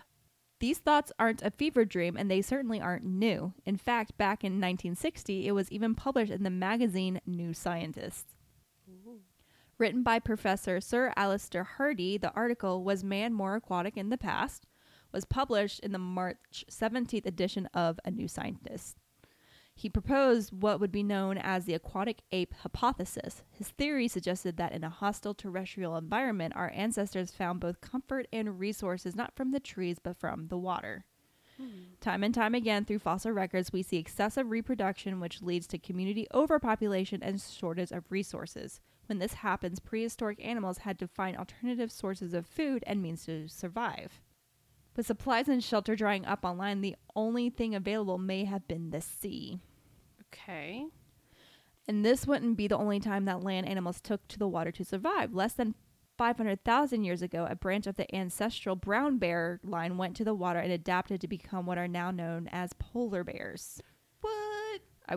These 0.58 0.78
thoughts 0.78 1.12
aren't 1.18 1.42
a 1.42 1.50
fever 1.50 1.84
dream, 1.84 2.16
and 2.16 2.30
they 2.30 2.40
certainly 2.40 2.80
aren't 2.80 3.04
new. 3.04 3.52
In 3.66 3.76
fact, 3.76 4.16
back 4.16 4.42
in 4.42 4.52
1960, 4.54 5.46
it 5.46 5.52
was 5.52 5.70
even 5.70 5.94
published 5.94 6.32
in 6.32 6.44
the 6.44 6.50
magazine 6.50 7.20
New 7.26 7.52
Scientist. 7.52 8.26
Written 9.78 10.02
by 10.02 10.18
Professor 10.18 10.80
Sir 10.80 11.12
Alister 11.16 11.62
Hardy, 11.64 12.16
the 12.16 12.32
article 12.32 12.82
Was 12.82 13.04
Man 13.04 13.34
More 13.34 13.56
Aquatic 13.56 13.96
in 13.98 14.08
the 14.08 14.16
Past? 14.16 14.66
was 15.12 15.24
published 15.26 15.80
in 15.80 15.92
the 15.92 15.98
March 15.98 16.64
17th 16.70 17.26
edition 17.26 17.66
of 17.72 17.98
A 18.04 18.10
New 18.10 18.26
Scientist. 18.28 18.96
He 19.78 19.90
proposed 19.90 20.54
what 20.54 20.80
would 20.80 20.90
be 20.90 21.02
known 21.02 21.36
as 21.36 21.66
the 21.66 21.74
aquatic 21.74 22.22
ape 22.32 22.54
hypothesis. 22.54 23.42
His 23.50 23.68
theory 23.68 24.08
suggested 24.08 24.56
that 24.56 24.72
in 24.72 24.82
a 24.82 24.88
hostile 24.88 25.34
terrestrial 25.34 25.98
environment, 25.98 26.56
our 26.56 26.72
ancestors 26.74 27.30
found 27.30 27.60
both 27.60 27.82
comfort 27.82 28.26
and 28.32 28.58
resources 28.58 29.14
not 29.14 29.36
from 29.36 29.50
the 29.50 29.60
trees 29.60 29.98
but 30.02 30.16
from 30.16 30.48
the 30.48 30.56
water. 30.56 31.04
Hmm. 31.58 31.68
Time 32.00 32.24
and 32.24 32.34
time 32.34 32.54
again 32.54 32.86
through 32.86 33.00
fossil 33.00 33.32
records, 33.32 33.70
we 33.70 33.82
see 33.82 33.98
excessive 33.98 34.50
reproduction, 34.50 35.20
which 35.20 35.42
leads 35.42 35.66
to 35.68 35.78
community 35.78 36.26
overpopulation 36.32 37.22
and 37.22 37.38
shortage 37.38 37.92
of 37.92 38.10
resources. 38.10 38.80
When 39.06 39.18
this 39.18 39.34
happens, 39.34 39.78
prehistoric 39.78 40.42
animals 40.42 40.78
had 40.78 40.98
to 41.00 41.06
find 41.06 41.36
alternative 41.36 41.92
sources 41.92 42.32
of 42.32 42.46
food 42.46 42.82
and 42.86 43.02
means 43.02 43.26
to 43.26 43.46
survive. 43.46 44.22
With 44.96 45.06
supplies 45.06 45.48
and 45.48 45.62
shelter 45.62 45.94
drying 45.94 46.24
up 46.24 46.44
online, 46.44 46.80
the 46.80 46.96
only 47.14 47.50
thing 47.50 47.74
available 47.74 48.16
may 48.16 48.44
have 48.44 48.66
been 48.66 48.90
the 48.90 49.02
sea. 49.02 49.60
Okay. 50.32 50.86
And 51.86 52.04
this 52.04 52.26
wouldn't 52.26 52.56
be 52.56 52.66
the 52.66 52.78
only 52.78 52.98
time 52.98 53.26
that 53.26 53.42
land 53.42 53.68
animals 53.68 54.00
took 54.00 54.26
to 54.28 54.38
the 54.38 54.48
water 54.48 54.72
to 54.72 54.84
survive. 54.84 55.34
Less 55.34 55.52
than 55.52 55.74
500,000 56.16 57.04
years 57.04 57.20
ago, 57.20 57.46
a 57.48 57.54
branch 57.54 57.86
of 57.86 57.96
the 57.96 58.12
ancestral 58.14 58.74
brown 58.74 59.18
bear 59.18 59.60
line 59.62 59.98
went 59.98 60.16
to 60.16 60.24
the 60.24 60.34
water 60.34 60.58
and 60.58 60.72
adapted 60.72 61.20
to 61.20 61.28
become 61.28 61.66
what 61.66 61.78
are 61.78 61.86
now 61.86 62.10
known 62.10 62.48
as 62.50 62.72
polar 62.78 63.22
bears. 63.22 63.82
What? 64.22 64.80
I, 65.08 65.16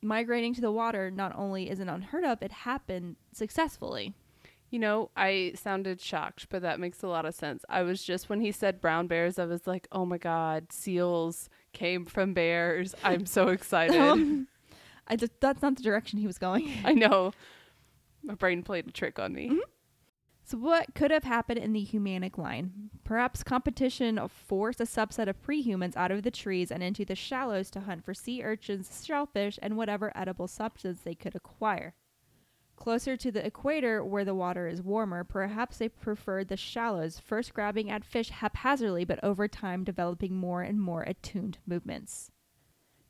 migrating 0.00 0.54
to 0.54 0.60
the 0.62 0.72
water 0.72 1.10
not 1.10 1.36
only 1.36 1.68
isn't 1.68 1.88
unheard 1.88 2.24
of, 2.24 2.42
it 2.42 2.50
happened 2.50 3.16
successfully. 3.32 4.14
You 4.70 4.78
know, 4.78 5.10
I 5.16 5.52
sounded 5.54 6.00
shocked, 6.00 6.48
but 6.50 6.62
that 6.62 6.78
makes 6.78 7.02
a 7.02 7.08
lot 7.08 7.24
of 7.24 7.34
sense. 7.34 7.64
I 7.68 7.82
was 7.82 8.02
just 8.02 8.28
when 8.28 8.40
he 8.40 8.52
said 8.52 8.80
brown 8.80 9.06
bears, 9.06 9.38
I 9.38 9.46
was 9.46 9.66
like, 9.66 9.88
"Oh 9.92 10.04
my 10.04 10.18
god, 10.18 10.72
seals 10.72 11.48
came 11.72 12.04
from 12.04 12.34
bears." 12.34 12.94
I'm 13.02 13.24
so 13.24 13.48
excited. 13.56 13.96
Um, 13.96 14.48
I 15.06 15.16
just, 15.16 15.32
that's 15.40 15.62
not 15.62 15.76
the 15.76 15.82
direction 15.82 16.18
he 16.18 16.26
was 16.26 16.38
going. 16.38 16.70
I 16.84 16.92
know. 16.92 17.32
My 18.22 18.34
brain 18.34 18.62
played 18.62 18.86
a 18.88 18.92
trick 18.92 19.18
on 19.18 19.32
me. 19.32 19.58
So, 20.44 20.56
what 20.56 20.94
could 20.94 21.10
have 21.10 21.24
happened 21.24 21.58
in 21.58 21.72
the 21.72 21.82
humanic 21.84 22.38
line? 22.38 22.90
Perhaps 23.04 23.42
competition 23.42 24.18
forced 24.28 24.80
a 24.80 24.84
subset 24.84 25.28
of 25.28 25.42
prehumans 25.42 25.96
out 25.96 26.10
of 26.10 26.22
the 26.22 26.30
trees 26.30 26.70
and 26.70 26.82
into 26.82 27.04
the 27.04 27.14
shallows 27.14 27.70
to 27.70 27.80
hunt 27.80 28.04
for 28.04 28.14
sea 28.14 28.42
urchins, 28.42 29.04
shellfish, 29.04 29.58
and 29.60 29.76
whatever 29.76 30.10
edible 30.14 30.48
substance 30.48 31.00
they 31.00 31.14
could 31.14 31.34
acquire. 31.34 31.94
Closer 32.78 33.16
to 33.16 33.32
the 33.32 33.44
equator, 33.44 34.04
where 34.04 34.24
the 34.24 34.36
water 34.36 34.68
is 34.68 34.80
warmer, 34.80 35.24
perhaps 35.24 35.78
they 35.78 35.88
preferred 35.88 36.46
the 36.46 36.56
shallows, 36.56 37.18
first 37.18 37.52
grabbing 37.52 37.90
at 37.90 38.04
fish 38.04 38.30
haphazardly, 38.30 39.04
but 39.04 39.22
over 39.22 39.48
time 39.48 39.82
developing 39.82 40.36
more 40.36 40.62
and 40.62 40.80
more 40.80 41.02
attuned 41.02 41.58
movements. 41.66 42.30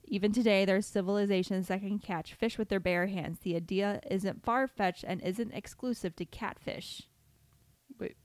Even 0.04 0.32
today, 0.32 0.64
there 0.64 0.76
are 0.76 0.82
civilizations 0.82 1.68
that 1.68 1.80
can 1.80 1.98
catch 1.98 2.32
fish 2.32 2.56
with 2.56 2.70
their 2.70 2.80
bare 2.80 3.08
hands. 3.08 3.40
The 3.40 3.56
idea 3.56 4.00
isn't 4.10 4.42
far 4.42 4.66
fetched 4.66 5.04
and 5.06 5.20
isn't 5.20 5.52
exclusive 5.52 6.16
to 6.16 6.24
catfish. 6.24 7.02
Wait. 8.00 8.16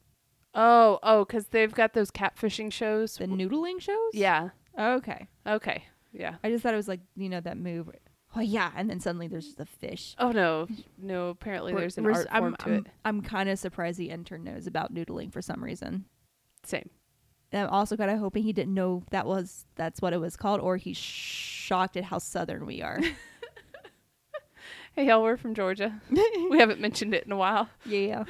Oh, 0.56 0.98
oh, 1.04 1.26
because 1.26 1.48
they've 1.48 1.74
got 1.74 1.94
those 1.94 2.10
catfishing 2.10 2.72
shows. 2.72 3.18
The 3.18 3.28
noodling 3.28 3.82
shows? 3.82 4.12
Yeah. 4.14 4.52
Oh, 4.78 4.94
okay. 4.94 5.28
Okay. 5.46 5.84
Yeah. 6.14 6.36
I 6.42 6.50
just 6.50 6.64
thought 6.64 6.74
it 6.74 6.78
was 6.78 6.88
like, 6.88 7.02
you 7.18 7.28
know, 7.28 7.42
that 7.42 7.58
move. 7.58 7.90
Oh, 8.36 8.42
yeah. 8.42 8.72
And 8.76 8.90
then 8.90 9.00
suddenly 9.00 9.28
there's 9.28 9.46
just 9.46 9.60
a 9.60 9.66
fish. 9.66 10.16
Oh 10.18 10.32
no, 10.32 10.68
no. 10.98 11.30
Apparently, 11.30 11.72
We're- 11.74 11.84
there's 11.84 11.98
an 11.98 12.06
art 12.08 12.28
I'm, 12.32 12.42
form 12.42 12.56
to 12.56 12.66
I'm, 12.66 12.74
it. 12.74 12.86
I'm 13.06 13.22
kind 13.22 13.50
of 13.50 13.60
surprised 13.60 14.00
the 14.00 14.10
intern 14.10 14.44
knows 14.44 14.66
about 14.68 14.94
noodling 14.94 15.32
for 15.32 15.42
some 15.42 15.64
reason. 15.64 16.06
Same. 16.64 16.90
And 17.52 17.64
I'm 17.64 17.70
also 17.70 17.96
kind 17.96 18.10
of 18.10 18.18
hoping 18.18 18.42
he 18.44 18.52
didn't 18.54 18.74
know 18.74 19.04
that 19.12 19.28
was 19.28 19.66
that's 19.76 20.02
what 20.02 20.14
it 20.14 20.18
was 20.20 20.36
called, 20.36 20.60
or 20.62 20.78
he's 20.78 20.98
shocked 20.98 21.96
at 21.96 22.06
how 22.06 22.18
southern 22.18 22.66
we 22.66 22.82
are. 22.82 23.00
Hey, 24.96 25.08
y'all, 25.08 25.24
we're 25.24 25.38
from 25.38 25.56
Georgia. 25.56 26.00
we 26.52 26.60
haven't 26.60 26.80
mentioned 26.80 27.16
it 27.16 27.26
in 27.26 27.32
a 27.32 27.36
while. 27.36 27.68
yeah. 27.84 28.26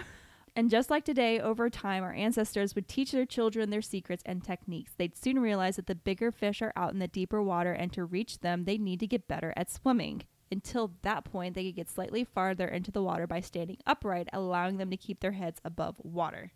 And 0.55 0.69
just 0.69 0.91
like 0.91 1.03
today, 1.03 1.39
over 1.39 1.69
time, 1.69 2.03
our 2.03 2.13
ancestors 2.13 2.75
would 2.75 2.88
teach 2.88 3.12
their 3.12 3.25
children 3.25 3.72
their 3.72 3.81
secrets 3.81 4.22
and 4.25 4.43
techniques. 4.43 4.93
They'd 4.95 5.17
soon 5.17 5.39
realize 5.39 5.77
that 5.77 5.88
the 5.88 5.95
bigger 5.95 6.31
fish 6.31 6.62
are 6.62 6.74
out 6.75 6.93
in 6.93 7.00
the 7.00 7.07
deeper 7.07 7.41
water, 7.41 7.72
and 7.74 7.91
to 7.93 8.05
reach 8.05 8.41
them, 8.41 8.65
they 8.65 8.77
need 8.77 9.00
to 9.00 9.07
get 9.07 9.27
better 9.27 9.53
at 9.57 9.72
swimming. 9.72 10.24
Until 10.51 10.93
that 11.01 11.24
point, 11.25 11.55
they 11.55 11.65
could 11.65 11.75
get 11.75 11.89
slightly 11.89 12.24
farther 12.24 12.67
into 12.67 12.91
the 12.91 13.01
water 13.01 13.25
by 13.25 13.39
standing 13.39 13.77
upright, 13.88 14.27
allowing 14.31 14.77
them 14.77 14.91
to 14.91 14.98
keep 14.98 15.22
their 15.22 15.31
heads 15.31 15.60
above 15.65 15.95
water. 16.03 16.51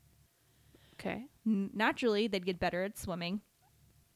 Okay. 0.93 1.25
Naturally, 1.43 2.27
they'd 2.27 2.45
get 2.45 2.59
better 2.59 2.83
at 2.83 2.99
swimming, 2.99 3.41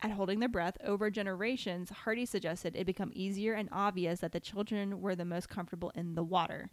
at 0.04 0.12
holding 0.12 0.40
their 0.40 0.50
breath. 0.50 0.78
Over 0.84 1.10
generations, 1.10 1.90
Hardy 1.90 2.28
suggested 2.28 2.76
it 2.76 2.86
become 2.86 3.12
easier 3.16 3.54
and 3.54 3.70
obvious 3.72 4.20
that 4.20 4.32
the 4.32 4.40
children 4.40 5.02
were 5.02 5.16
the 5.16 5.26
most 5.26 5.50
comfortable 5.50 5.92
in 5.96 6.14
the 6.14 6.24
water. 6.24 6.70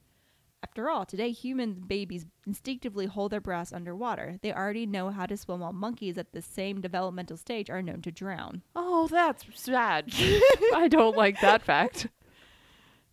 After 0.62 0.90
all, 0.90 1.06
today 1.06 1.30
human 1.30 1.74
babies 1.74 2.26
instinctively 2.46 3.06
hold 3.06 3.30
their 3.32 3.40
breaths 3.40 3.72
underwater. 3.72 4.38
They 4.42 4.52
already 4.52 4.86
know 4.86 5.10
how 5.10 5.26
to 5.26 5.36
swim, 5.36 5.60
while 5.60 5.72
monkeys 5.72 6.18
at 6.18 6.32
the 6.32 6.42
same 6.42 6.80
developmental 6.80 7.36
stage 7.36 7.70
are 7.70 7.80
known 7.82 8.02
to 8.02 8.10
drown. 8.12 8.62
Oh, 8.74 9.06
that's 9.06 9.44
sad. 9.54 10.12
I 10.74 10.88
don't 10.90 11.16
like 11.16 11.40
that 11.40 11.62
fact. 11.62 12.08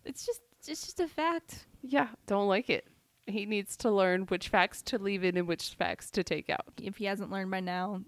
It's 0.04 0.26
just, 0.26 0.40
it's 0.66 0.82
just 0.82 0.98
a 1.00 1.06
fact. 1.08 1.66
Yeah, 1.82 2.08
don't 2.26 2.48
like 2.48 2.68
it. 2.68 2.86
He 3.28 3.46
needs 3.46 3.76
to 3.78 3.90
learn 3.90 4.22
which 4.22 4.48
facts 4.48 4.82
to 4.82 4.98
leave 4.98 5.22
in 5.24 5.36
and 5.36 5.46
which 5.48 5.70
facts 5.74 6.10
to 6.12 6.24
take 6.24 6.50
out. 6.50 6.66
If 6.82 6.96
he 6.96 7.04
hasn't 7.06 7.30
learned 7.30 7.50
by 7.52 7.60
now, 7.60 8.02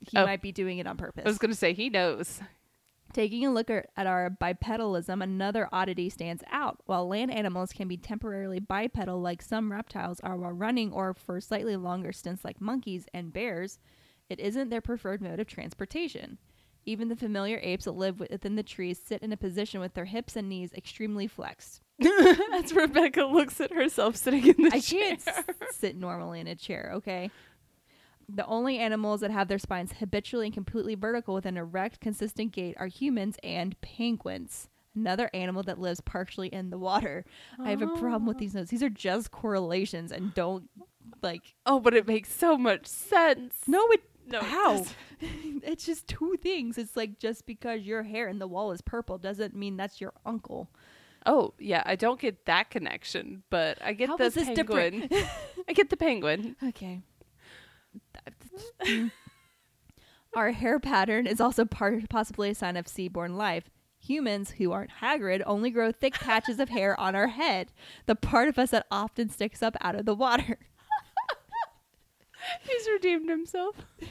he 0.00 0.16
Oh. 0.18 0.24
might 0.26 0.42
be 0.42 0.52
doing 0.52 0.78
it 0.78 0.86
on 0.86 0.96
purpose. 0.96 1.24
I 1.24 1.28
was 1.28 1.38
gonna 1.38 1.54
say 1.54 1.72
he 1.72 1.88
knows. 1.90 2.40
Taking 3.12 3.44
a 3.44 3.52
look 3.52 3.68
at 3.70 3.86
our 3.96 4.30
bipedalism, 4.30 5.22
another 5.22 5.68
oddity 5.70 6.08
stands 6.08 6.42
out. 6.50 6.78
While 6.86 7.06
land 7.08 7.30
animals 7.30 7.72
can 7.72 7.86
be 7.86 7.98
temporarily 7.98 8.58
bipedal, 8.58 9.20
like 9.20 9.42
some 9.42 9.70
reptiles 9.70 10.18
are 10.20 10.36
while 10.36 10.52
running, 10.52 10.92
or 10.92 11.12
for 11.12 11.40
slightly 11.40 11.76
longer 11.76 12.12
stints, 12.12 12.44
like 12.44 12.60
monkeys 12.60 13.04
and 13.12 13.32
bears, 13.32 13.78
it 14.30 14.40
isn't 14.40 14.70
their 14.70 14.80
preferred 14.80 15.20
mode 15.20 15.40
of 15.40 15.46
transportation. 15.46 16.38
Even 16.86 17.08
the 17.08 17.14
familiar 17.16 17.60
apes 17.62 17.84
that 17.84 17.92
live 17.92 18.18
within 18.18 18.56
the 18.56 18.62
trees 18.62 18.98
sit 19.04 19.22
in 19.22 19.32
a 19.32 19.36
position 19.36 19.78
with 19.80 19.94
their 19.94 20.06
hips 20.06 20.34
and 20.34 20.48
knees 20.48 20.72
extremely 20.72 21.26
flexed. 21.28 21.80
As 22.54 22.72
Rebecca 22.72 23.24
looks 23.24 23.60
at 23.60 23.72
herself 23.72 24.16
sitting 24.16 24.46
in 24.46 24.56
the 24.64 24.70
I 24.74 24.80
chair. 24.80 25.00
can't 25.16 25.28
s- 25.28 25.44
sit 25.70 25.96
normally 25.96 26.40
in 26.40 26.48
a 26.48 26.56
chair, 26.56 26.90
okay? 26.94 27.30
The 28.28 28.46
only 28.46 28.78
animals 28.78 29.20
that 29.20 29.30
have 29.30 29.48
their 29.48 29.58
spines 29.58 29.92
habitually 29.98 30.46
and 30.46 30.54
completely 30.54 30.94
vertical 30.94 31.34
with 31.34 31.46
an 31.46 31.56
erect, 31.56 32.00
consistent 32.00 32.52
gait 32.52 32.76
are 32.78 32.86
humans 32.86 33.36
and 33.42 33.78
penguins. 33.80 34.68
Another 34.94 35.30
animal 35.32 35.62
that 35.62 35.78
lives 35.78 36.00
partially 36.02 36.48
in 36.48 36.70
the 36.70 36.78
water. 36.78 37.24
I 37.58 37.70
have 37.70 37.80
a 37.82 37.86
problem 37.86 38.26
with 38.26 38.36
ah. 38.36 38.40
these 38.40 38.54
notes. 38.54 38.70
These 38.70 38.82
are 38.82 38.90
just 38.90 39.30
correlations 39.30 40.12
and 40.12 40.34
don't 40.34 40.68
like 41.22 41.54
Oh, 41.64 41.80
but 41.80 41.94
it 41.94 42.06
makes 42.06 42.32
so 42.34 42.56
much 42.58 42.86
sense. 42.86 43.56
no 43.66 43.86
it 43.90 44.02
No, 44.26 44.40
how? 44.40 44.72
doesn't. 44.78 44.96
it's 45.62 45.86
just 45.86 46.08
two 46.08 46.36
things. 46.42 46.76
It's 46.76 46.96
like 46.96 47.18
just 47.18 47.46
because 47.46 47.82
your 47.82 48.02
hair 48.02 48.28
in 48.28 48.38
the 48.38 48.46
wall 48.46 48.70
is 48.72 48.82
purple 48.82 49.16
doesn't 49.18 49.54
mean 49.54 49.76
that's 49.76 50.00
your 50.00 50.12
uncle. 50.26 50.68
Oh, 51.24 51.54
yeah, 51.58 51.82
I 51.86 51.94
don't 51.96 52.18
get 52.20 52.46
that 52.46 52.70
connection, 52.70 53.44
but 53.48 53.78
I 53.82 53.92
get 53.92 54.08
How 54.08 54.16
the 54.16 54.30
penguin. 54.30 55.08
different? 55.08 55.28
I 55.68 55.72
get 55.72 55.88
the 55.90 55.96
penguin. 55.96 56.56
Okay. 56.68 57.02
Our 60.34 60.52
hair 60.52 60.80
pattern 60.80 61.26
is 61.26 61.40
also 61.40 61.64
part, 61.64 62.08
possibly 62.08 62.50
a 62.50 62.54
sign 62.54 62.76
of 62.76 62.86
seaborne 62.86 63.36
life. 63.36 63.70
Humans 63.98 64.52
who 64.52 64.72
aren't 64.72 64.90
Hagrid 65.00 65.42
only 65.46 65.70
grow 65.70 65.92
thick 65.92 66.14
patches 66.14 66.58
of 66.58 66.70
hair 66.70 66.98
on 66.98 67.14
our 67.14 67.28
head, 67.28 67.70
the 68.06 68.16
part 68.16 68.48
of 68.48 68.58
us 68.58 68.70
that 68.70 68.86
often 68.90 69.28
sticks 69.28 69.62
up 69.62 69.76
out 69.80 69.94
of 69.94 70.06
the 70.06 70.14
water. 70.14 70.58
He's 72.62 72.88
redeemed 72.88 73.28
himself. 73.28 73.76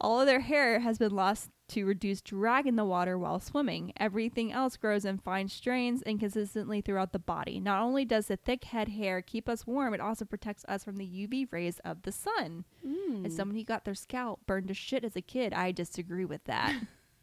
All 0.00 0.20
of 0.20 0.26
their 0.26 0.40
hair 0.40 0.80
has 0.80 0.98
been 0.98 1.14
lost 1.14 1.50
to 1.68 1.84
reduce 1.84 2.20
drag 2.20 2.66
in 2.66 2.76
the 2.76 2.84
water 2.84 3.16
while 3.18 3.38
swimming. 3.38 3.92
Everything 3.98 4.50
else 4.50 4.76
grows 4.76 5.04
in 5.04 5.18
fine 5.18 5.46
strains 5.48 6.02
inconsistently 6.02 6.80
throughout 6.80 7.12
the 7.12 7.18
body. 7.18 7.60
Not 7.60 7.82
only 7.82 8.04
does 8.04 8.26
the 8.26 8.36
thick 8.36 8.64
head 8.64 8.88
hair 8.88 9.22
keep 9.22 9.48
us 9.48 9.66
warm, 9.66 9.94
it 9.94 10.00
also 10.00 10.24
protects 10.24 10.64
us 10.66 10.82
from 10.82 10.96
the 10.96 11.06
UV 11.06 11.46
rays 11.52 11.78
of 11.84 12.02
the 12.02 12.12
sun. 12.12 12.64
Hmm. 12.84 13.24
As 13.26 13.36
someone 13.36 13.56
who 13.56 13.62
got 13.64 13.84
their 13.84 13.94
scalp 13.94 14.40
burned 14.46 14.68
to 14.68 14.74
shit 14.74 15.04
as 15.04 15.14
a 15.16 15.22
kid, 15.22 15.52
I 15.52 15.70
disagree 15.70 16.24
with 16.24 16.42
that. 16.44 16.74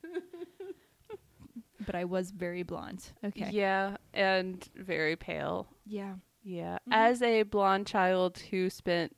but 1.85 1.95
I 1.95 2.05
was 2.05 2.31
very 2.31 2.63
blonde. 2.63 3.11
Okay. 3.23 3.49
Yeah, 3.51 3.97
and 4.13 4.67
very 4.75 5.15
pale. 5.15 5.67
Yeah. 5.85 6.15
Yeah. 6.43 6.77
Mhm. 6.87 6.93
As 6.93 7.21
a 7.21 7.43
blonde 7.43 7.87
child 7.87 8.37
who 8.51 8.69
spent 8.69 9.15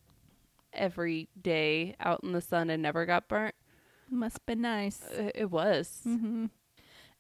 every 0.74 1.30
day 1.42 1.96
out 2.00 2.22
in 2.24 2.32
the 2.34 2.42
sun 2.42 2.70
and 2.70 2.82
never 2.84 3.06
got 3.06 3.28
burnt, 3.28 3.56
Must 4.10 4.38
have 4.38 4.46
been 4.46 4.62
nice. 4.62 5.02
uh, 5.04 5.32
it 5.36 5.50
was. 5.52 6.02
hmm 6.04 6.46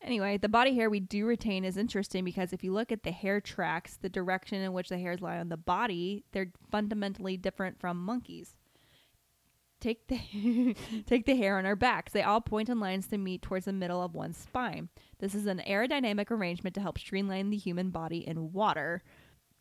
Anyway, 0.01 0.37
the 0.37 0.47
body 0.47 0.73
hair 0.75 0.89
we 0.89 1.01
do 1.01 1.25
retain 1.25 1.65
is 1.65 1.75
interesting 1.75 2.23
because 2.23 2.53
if 2.53 2.63
you 2.63 2.71
look 2.71 2.89
at 2.89 3.03
the 3.03 3.11
hair 3.11 3.41
tracks, 3.41 3.97
the 4.01 4.07
direction 4.07 4.61
in 4.61 4.71
which 4.71 4.87
the 4.87 4.97
hairs 4.97 5.19
lie 5.19 5.37
on 5.37 5.49
the 5.49 5.57
body, 5.57 6.23
they're 6.31 6.53
fundamentally 6.71 7.35
different 7.35 7.77
from 7.81 7.97
monkeys. 7.97 8.55
Take 9.81 10.07
the 10.07 10.75
take 11.05 11.25
the 11.25 11.35
hair 11.35 11.57
on 11.57 11.65
our 11.65 11.75
backs. 11.75 12.11
They 12.13 12.23
all 12.23 12.39
point 12.41 12.69
in 12.69 12.79
lines 12.79 13.07
to 13.07 13.17
meet 13.17 13.41
towards 13.41 13.65
the 13.65 13.73
middle 13.73 14.01
of 14.01 14.13
one 14.13 14.33
spine. 14.33 14.87
This 15.19 15.33
is 15.35 15.45
an 15.45 15.61
aerodynamic 15.67 16.31
arrangement 16.31 16.75
to 16.75 16.81
help 16.81 16.97
streamline 16.97 17.49
the 17.49 17.57
human 17.57 17.89
body 17.89 18.25
in 18.27 18.51
water. 18.53 19.03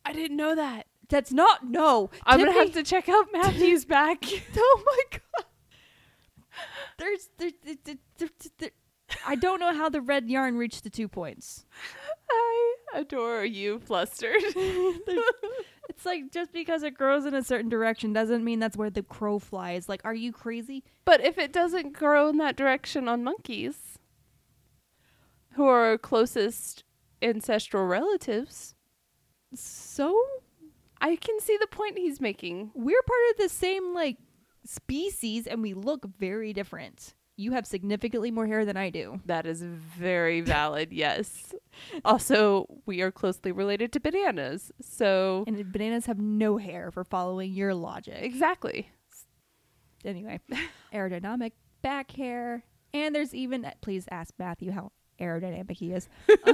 I 0.05 0.13
didn't 0.13 0.37
know 0.37 0.55
that. 0.55 0.87
That's 1.09 1.31
not 1.31 1.65
no. 1.67 2.09
I'm 2.25 2.39
gonna 2.39 2.51
have 2.53 2.71
to 2.73 2.83
check 2.83 3.09
out 3.09 3.27
Matthew's 3.33 3.85
back. 3.97 4.23
Oh 4.57 4.83
my 4.85 5.01
god. 5.11 5.45
There's 6.97 7.29
there, 7.37 7.51
there, 7.63 7.75
there, 7.85 7.95
there, 8.17 8.29
there- 8.57 8.69
I 9.25 9.35
don't 9.35 9.59
know 9.59 9.73
how 9.73 9.89
the 9.89 10.01
red 10.01 10.29
yarn 10.29 10.55
reached 10.57 10.83
the 10.83 10.89
two 10.91 11.07
points. 11.07 11.65
I 12.29 12.73
adore 12.95 13.43
you, 13.45 13.79
flustered. 13.79 14.35
It's 15.89 16.05
like 16.05 16.31
just 16.31 16.53
because 16.53 16.83
it 16.83 16.93
grows 16.93 17.25
in 17.25 17.33
a 17.33 17.43
certain 17.43 17.67
direction 17.67 18.13
doesn't 18.13 18.43
mean 18.43 18.59
that's 18.59 18.77
where 18.77 18.91
the 18.91 19.01
crow 19.01 19.39
flies. 19.39 19.89
Like, 19.89 20.01
are 20.05 20.13
you 20.13 20.31
crazy? 20.31 20.83
but 21.03 21.19
if 21.19 21.37
it 21.39 21.51
doesn't 21.51 21.93
grow 21.93 22.29
in 22.29 22.37
that 22.37 22.55
direction 22.55 23.07
on 23.09 23.23
monkeys, 23.23 23.97
who 25.53 25.65
are 25.65 25.85
our 25.87 25.97
closest 25.97 26.83
ancestral 27.23 27.85
relatives, 27.85 28.75
So 29.55 30.15
I 31.01 31.15
can 31.15 31.39
see 31.39 31.57
the 31.59 31.67
point 31.67 31.97
he's 31.97 32.19
making. 32.21 32.71
We're 32.75 33.01
part 33.01 33.19
of 33.31 33.37
the 33.37 33.49
same 33.49 33.93
like 33.93 34.17
species 34.65 35.47
and 35.47 35.61
we 35.61 35.73
look 35.73 36.05
very 36.17 36.53
different. 36.53 37.13
You 37.37 37.53
have 37.53 37.65
significantly 37.65 38.31
more 38.31 38.45
hair 38.47 38.65
than 38.65 38.75
I 38.75 38.89
do. 38.89 39.21
That 39.25 39.45
is 39.45 39.61
very 39.63 40.41
valid, 40.41 40.91
yes. 40.91 41.53
Also, 42.03 42.65
we 42.85 43.01
are 43.01 43.11
closely 43.11 43.53
related 43.53 43.93
to 43.93 44.01
bananas. 44.01 44.73
So, 44.81 45.45
And 45.47 45.71
bananas 45.71 46.05
have 46.07 46.19
no 46.19 46.57
hair 46.57 46.91
for 46.91 47.05
following 47.05 47.53
your 47.53 47.73
logic. 47.73 48.17
exactly. 48.21 48.89
Anyway, 50.03 50.41
aerodynamic 50.93 51.53
back 51.81 52.11
hair. 52.11 52.63
And 52.93 53.15
there's 53.15 53.33
even, 53.33 53.65
please 53.79 54.05
ask 54.11 54.33
Matthew 54.37 54.71
how 54.71 54.91
aerodynamic 55.21 55.77
he 55.77 55.93
is. 55.93 56.09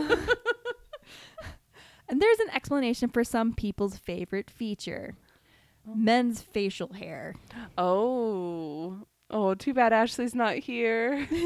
and 2.08 2.22
there's 2.22 2.40
an 2.40 2.50
explanation 2.54 3.10
for 3.10 3.24
some 3.24 3.54
people's 3.54 3.98
favorite 3.98 4.50
feature 4.50 5.16
men's 5.88 6.42
facial 6.42 6.94
hair. 6.94 7.36
Oh. 7.78 8.98
Oh, 9.30 9.54
too 9.54 9.74
bad 9.74 9.94
Ashley's 9.94 10.34
not 10.34 10.56
here. 10.56 11.28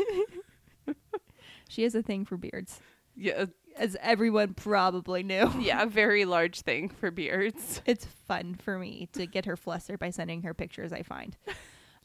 She 1.70 1.84
has 1.84 1.94
a 1.94 2.02
thing 2.02 2.26
for 2.26 2.36
beards, 2.36 2.82
yeah, 3.16 3.34
uh, 3.34 3.46
as 3.78 3.96
everyone 4.02 4.56
probably 4.56 5.22
knew. 5.22 5.52
yeah, 5.60 5.86
very 5.86 6.26
large 6.26 6.62
thing 6.62 6.90
for 6.90 7.12
beards. 7.12 7.82
It's 7.86 8.06
fun 8.06 8.56
for 8.56 8.80
me 8.80 9.08
to 9.14 9.28
get 9.28 9.46
her 9.46 9.56
flustered 9.56 10.00
by 10.00 10.10
sending 10.10 10.42
her 10.42 10.56
pictures 10.56 10.92
I 10.92 11.04
find. 11.04 11.38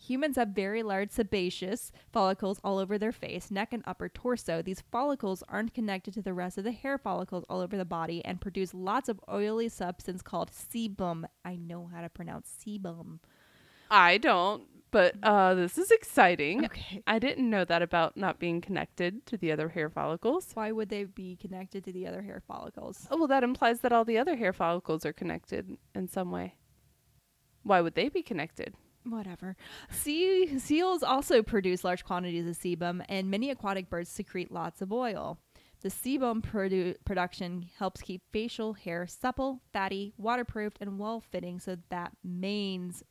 Humans 0.07 0.37
have 0.37 0.49
very 0.49 0.83
large 0.83 1.11
sebaceous 1.11 1.91
follicles 2.13 2.61
all 2.63 2.79
over 2.79 2.99
their 2.99 3.13
face, 3.13 3.51
neck, 3.51 3.73
and 3.73 3.83
upper 3.87 4.11
torso. 4.11 4.61
These 4.61 4.83
follicles 4.93 5.43
aren't 5.49 5.73
connected 5.73 6.13
to 6.15 6.23
the 6.23 6.35
rest 6.35 6.59
of 6.59 6.65
the 6.65 6.73
hair 6.73 6.99
follicles 6.99 7.45
all 7.49 7.61
over 7.61 7.77
the 7.79 7.87
body 7.87 8.23
and 8.23 8.39
produce 8.39 8.75
lots 8.75 9.09
of 9.09 9.19
oily 9.31 9.71
substance 9.71 10.21
called 10.21 10.51
sebum. 10.51 11.25
I 11.43 11.57
know 11.57 11.89
how 11.91 12.03
to 12.03 12.11
pronounce 12.11 12.55
sebum. 12.63 13.21
I 13.91 14.19
don't, 14.19 14.65
but 14.91 15.15
uh 15.23 15.55
this 15.55 15.79
is 15.79 15.91
exciting. 15.91 16.67
Okay. 16.67 17.03
I 17.07 17.19
didn't 17.19 17.49
know 17.49 17.65
that 17.65 17.81
about 17.81 18.15
not 18.15 18.39
being 18.39 18.61
connected 18.61 19.25
to 19.27 19.39
the 19.39 19.53
other 19.53 19.71
hair 19.71 19.89
follicles. 19.89 20.51
Why 20.53 20.71
would 20.71 20.91
they 20.91 21.05
be 21.05 21.37
connected 21.37 21.83
to 21.85 21.93
the 21.93 22.07
other 22.07 22.21
hair 22.21 22.43
follicles? 22.47 23.07
Oh, 23.11 23.17
well, 23.17 23.29
that 23.29 23.43
implies 23.43 23.81
that 23.81 23.93
all 23.93 24.05
the 24.05 24.19
other 24.19 24.37
hair 24.37 24.53
follicles 24.53 25.07
are 25.07 25.15
connected 25.15 25.79
in 25.95 26.09
some 26.09 26.31
way. 26.31 26.57
Why 27.63 27.81
would 27.81 27.95
they 27.95 28.11
be 28.11 28.23
connected? 28.23 28.75
Whatever. 29.05 29.57
Sea 29.91 30.59
seals 30.59 31.03
also 31.03 31.43
produce 31.43 31.85
large 31.85 32.05
quantities 32.05 32.47
of 32.47 32.57
sebum, 32.57 33.05
and 33.09 33.31
many 33.31 33.51
aquatic 33.51 33.91
birds 33.91 34.09
secrete 34.09 34.51
lots 34.51 34.81
of 34.81 34.93
oil. 34.93 35.39
The 35.83 35.91
sebum 35.91 36.41
produ- 36.41 36.97
production 37.05 37.69
helps 37.79 38.01
keep 38.01 38.23
facial 38.33 38.73
hair 38.73 39.07
supple, 39.07 39.61
fatty, 39.73 40.15
waterproofed, 40.17 40.79
and 40.81 40.99
well 40.99 41.21
fitting 41.21 41.61
so 41.61 41.77
that 41.91 42.13
manes 42.25 43.03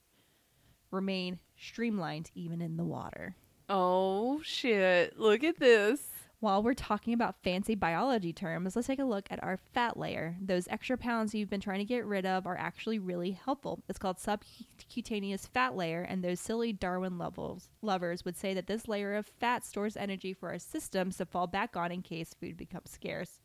remain 0.89 1.39
streamlined 1.55 2.31
even 2.33 2.61
in 2.61 2.77
the 2.77 2.83
water. 2.83 3.35
Oh, 3.69 4.41
shit. 4.43 5.19
Look 5.19 5.43
at 5.43 5.59
this. 5.59 6.01
While 6.43 6.61
we're 6.61 6.73
talking 6.73 7.13
about 7.13 7.41
fancy 7.41 7.73
biology 7.73 8.33
terms, 8.33 8.75
let's 8.75 8.89
take 8.89 8.99
a 8.99 9.05
look 9.05 9.27
at 9.31 9.41
our 9.41 9.55
fat 9.73 9.95
layer. 9.95 10.35
Those 10.41 10.67
extra 10.67 10.97
pounds 10.97 11.33
you've 11.33 11.49
been 11.49 11.61
trying 11.61 11.79
to 11.79 11.85
get 11.85 12.05
rid 12.05 12.25
of 12.25 12.45
are 12.45 12.57
actually 12.57 12.99
really 12.99 13.31
helpful. 13.31 13.81
It's 13.87 13.97
called 13.97 14.19
subcutaneous 14.19 15.45
fat 15.45 15.77
layer, 15.77 16.01
and 16.01 16.21
those 16.21 16.41
silly 16.41 16.73
Darwin 16.73 17.17
levels, 17.17 17.69
lovers 17.81 18.25
would 18.25 18.35
say 18.35 18.53
that 18.55 18.67
this 18.67 18.89
layer 18.89 19.15
of 19.15 19.25
fat 19.25 19.63
stores 19.63 19.95
energy 19.95 20.33
for 20.33 20.49
our 20.49 20.59
systems 20.59 21.15
to 21.15 21.25
fall 21.25 21.47
back 21.47 21.77
on 21.77 21.93
in 21.93 22.01
case 22.01 22.35
food 22.37 22.57
becomes 22.57 22.91
scarce. 22.91 23.39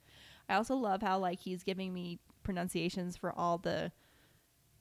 I 0.48 0.56
also 0.56 0.74
love 0.74 1.00
how 1.00 1.20
like 1.20 1.38
he's 1.38 1.62
giving 1.62 1.94
me 1.94 2.18
pronunciations 2.42 3.16
for 3.16 3.32
all 3.32 3.58
the 3.58 3.92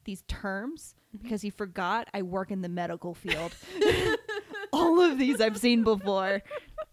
these 0.06 0.24
terms 0.28 0.96
mm-hmm. 1.16 1.22
because 1.22 1.44
he 1.44 1.52
forgot 1.52 2.08
I 2.16 2.24
work 2.24 2.50
in 2.50 2.64
the 2.64 2.70
medical 2.70 3.14
field. 3.14 3.56
all 4.74 5.02
of 5.02 5.18
these 5.18 5.42
I've 5.42 5.58
seen 5.58 5.84
before. 5.84 6.42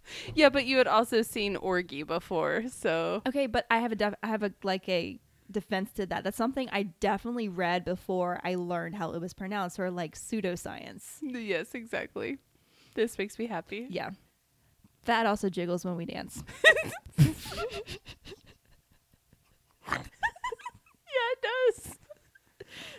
Yeah, 0.35 0.49
but 0.49 0.67
you 0.67 0.79
had 0.79 0.87
also 0.87 1.23
seen 1.23 1.57
orgy 1.57 2.03
before, 2.03 2.65
so 2.69 3.23
Okay, 3.27 3.47
but 3.47 3.67
I 3.71 3.79
have 3.79 3.93
a 3.93 3.97
def- 3.97 4.15
I 4.23 4.27
have 4.29 4.43
a 4.43 4.53
like 4.63 4.89
a 4.89 5.19
defense 5.51 5.93
to 5.93 6.07
that. 6.07 6.25
That's 6.25 6.37
something 6.37 6.69
I 6.73 6.85
definitely 7.01 7.49
read 7.49 7.85
before 7.85 8.41
I 8.45 8.55
learned 8.57 8.95
how 8.97 9.13
it 9.13 9.21
was 9.21 9.33
pronounced, 9.35 9.79
or 9.79 9.91
like 9.91 10.17
pseudoscience. 10.17 11.19
yes, 11.23 11.75
exactly. 11.75 12.39
This 12.95 13.19
makes 13.19 13.39
me 13.39 13.47
happy. 13.47 13.87
Yeah, 13.91 14.11
that 15.05 15.27
also 15.27 15.49
jiggles 15.49 15.85
when 15.85 15.97
we 15.97 16.07
dance. 16.07 16.43
Yeah, 21.17 21.33
it 21.33 21.75
does. 21.77 21.99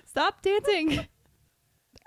Stop 0.05 0.41
dancing. 0.41 1.07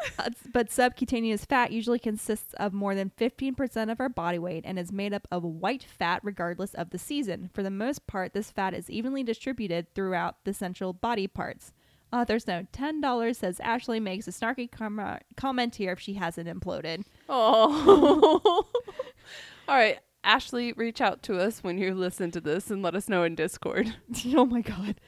Uh, 0.19 0.31
but 0.53 0.71
subcutaneous 0.71 1.45
fat 1.45 1.73
usually 1.73 1.99
consists 1.99 2.55
of 2.55 2.73
more 2.73 2.95
than 2.95 3.11
15% 3.19 3.91
of 3.91 4.01
our 4.01 4.09
body 4.09 4.39
weight 4.39 4.65
and 4.65 4.79
is 4.79 4.93
made 4.93 5.13
up 5.13 5.27
of 5.31 5.43
white 5.43 5.83
fat 5.83 6.21
regardless 6.23 6.73
of 6.75 6.91
the 6.91 6.99
season. 6.99 7.51
For 7.53 7.63
the 7.63 7.71
most 7.71 8.07
part, 8.07 8.33
this 8.33 8.51
fat 8.51 8.75
is 8.75 8.89
evenly 8.89 9.25
distributed 9.25 9.93
throughout 9.95 10.37
the 10.45 10.55
central 10.55 10.93
body 10.93 11.27
parts. 11.27 11.73
Author's 12.13 12.47
note 12.47 12.73
$10 12.73 13.37
says 13.37 13.61
Ashley 13.61 14.01
makes 14.01 14.27
a 14.27 14.31
snarky 14.31 14.71
com- 14.71 15.19
comment 15.37 15.77
here 15.77 15.93
if 15.93 16.01
she 16.01 16.15
hasn't 16.15 16.49
imploded. 16.49 17.05
Oh. 17.29 18.41
All 19.69 19.77
right, 19.77 19.99
Ashley, 20.25 20.73
reach 20.73 21.01
out 21.01 21.23
to 21.25 21.39
us 21.39 21.63
when 21.63 21.79
you 21.79 21.95
listen 21.95 22.31
to 22.33 22.41
this 22.41 22.71
and 22.71 22.83
let 22.83 22.95
us 22.95 23.09
know 23.09 23.25
in 23.25 23.35
Discord. 23.35 23.95
oh 24.35 24.47
my 24.47 24.63
god. 24.63 25.01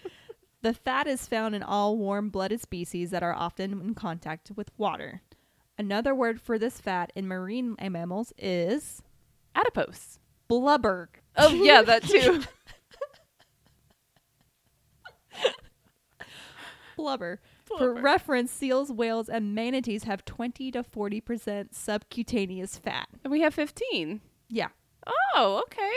The 0.62 0.74
fat 0.74 1.06
is 1.06 1.26
found 1.26 1.54
in 1.54 1.62
all 1.62 1.96
warm 1.96 2.28
blooded 2.28 2.60
species 2.60 3.10
that 3.10 3.22
are 3.22 3.32
often 3.34 3.72
in 3.80 3.94
contact 3.94 4.50
with 4.54 4.70
water. 4.76 5.22
Another 5.78 6.14
word 6.14 6.40
for 6.40 6.58
this 6.58 6.80
fat 6.80 7.10
in 7.14 7.26
marine 7.26 7.76
mammals 7.80 8.32
is 8.36 9.02
Adipose. 9.54 10.18
blubber. 10.48 11.08
Oh, 11.36 11.48
yeah, 11.54 11.80
that 11.82 12.02
too. 12.08 12.42
Blubber. 16.96 17.40
For 17.64 17.94
reference, 17.94 18.50
seals, 18.50 18.90
whales, 18.92 19.28
and 19.28 19.54
manatees 19.54 20.04
have 20.04 20.24
20 20.24 20.72
to 20.72 20.82
40% 20.82 21.68
subcutaneous 21.72 22.76
fat. 22.76 23.08
and 23.24 23.30
we 23.30 23.40
have 23.42 23.54
15. 23.54 24.20
Yeah. 24.48 24.68
Oh, 25.34 25.62
okay. 25.66 25.92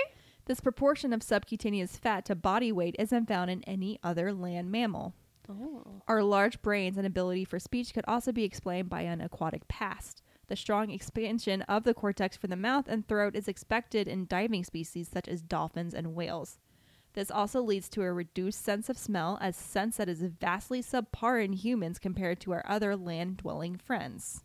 This 0.46 0.60
proportion 0.60 1.14
of 1.14 1.24
subcutaneous 1.24 1.98
fat 1.98 2.26
to 2.26 2.36
body 2.36 2.72
weight 2.72 2.96
isn't 3.00 3.28
found 3.28 3.50
in 3.50 3.64
any 3.64 4.00
other 4.04 4.34
land 4.34 4.72
mammal. 4.72 5.14
Oh. 5.50 6.02
Our 6.08 6.24
large 6.24 6.62
brains 6.62 6.98
and 6.98 7.08
ability 7.08 7.46
for 7.46 7.60
speech 7.60 7.94
could 7.94 8.06
also 8.08 8.32
be 8.32 8.44
explained 8.44 8.90
by 8.90 9.02
an 9.02 9.22
aquatic 9.22 9.68
past. 9.68 10.22
The 10.48 10.56
strong 10.56 10.90
expansion 10.90 11.62
of 11.64 11.84
the 11.84 11.94
cortex 11.94 12.36
for 12.36 12.48
the 12.48 12.58
mouth 12.58 12.88
and 12.88 13.08
throat 13.08 13.36
is 13.36 13.48
expected 13.48 14.08
in 14.08 14.28
diving 14.28 14.64
species 14.66 15.08
such 15.08 15.28
as 15.28 15.42
dolphins 15.42 15.94
and 15.94 16.14
whales. 16.14 16.60
This 17.14 17.32
also 17.32 17.62
leads 17.62 17.88
to 17.90 18.02
a 18.02 18.12
reduced 18.12 18.64
sense 18.64 18.90
of 18.90 18.98
smell, 18.98 19.38
a 19.40 19.54
sense 19.54 19.98
that 19.98 20.10
is 20.10 20.24
vastly 20.24 20.82
subpar 20.82 21.44
in 21.44 21.54
humans 21.54 22.00
compared 22.00 22.40
to 22.42 22.52
our 22.52 22.66
other 22.68 22.96
land 22.96 23.38
dwelling 23.38 23.78
friends. 23.78 24.44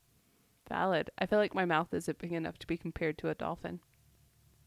Valid. 0.69 1.11
I 1.19 1.27
feel 1.27 1.39
like 1.39 1.55
my 1.55 1.65
mouth 1.65 1.93
isn't 1.93 2.19
big 2.19 2.33
enough 2.33 2.59
to 2.59 2.67
be 2.67 2.77
compared 2.77 3.17
to 3.19 3.31
a 3.31 3.35
dolphin. 3.35 3.81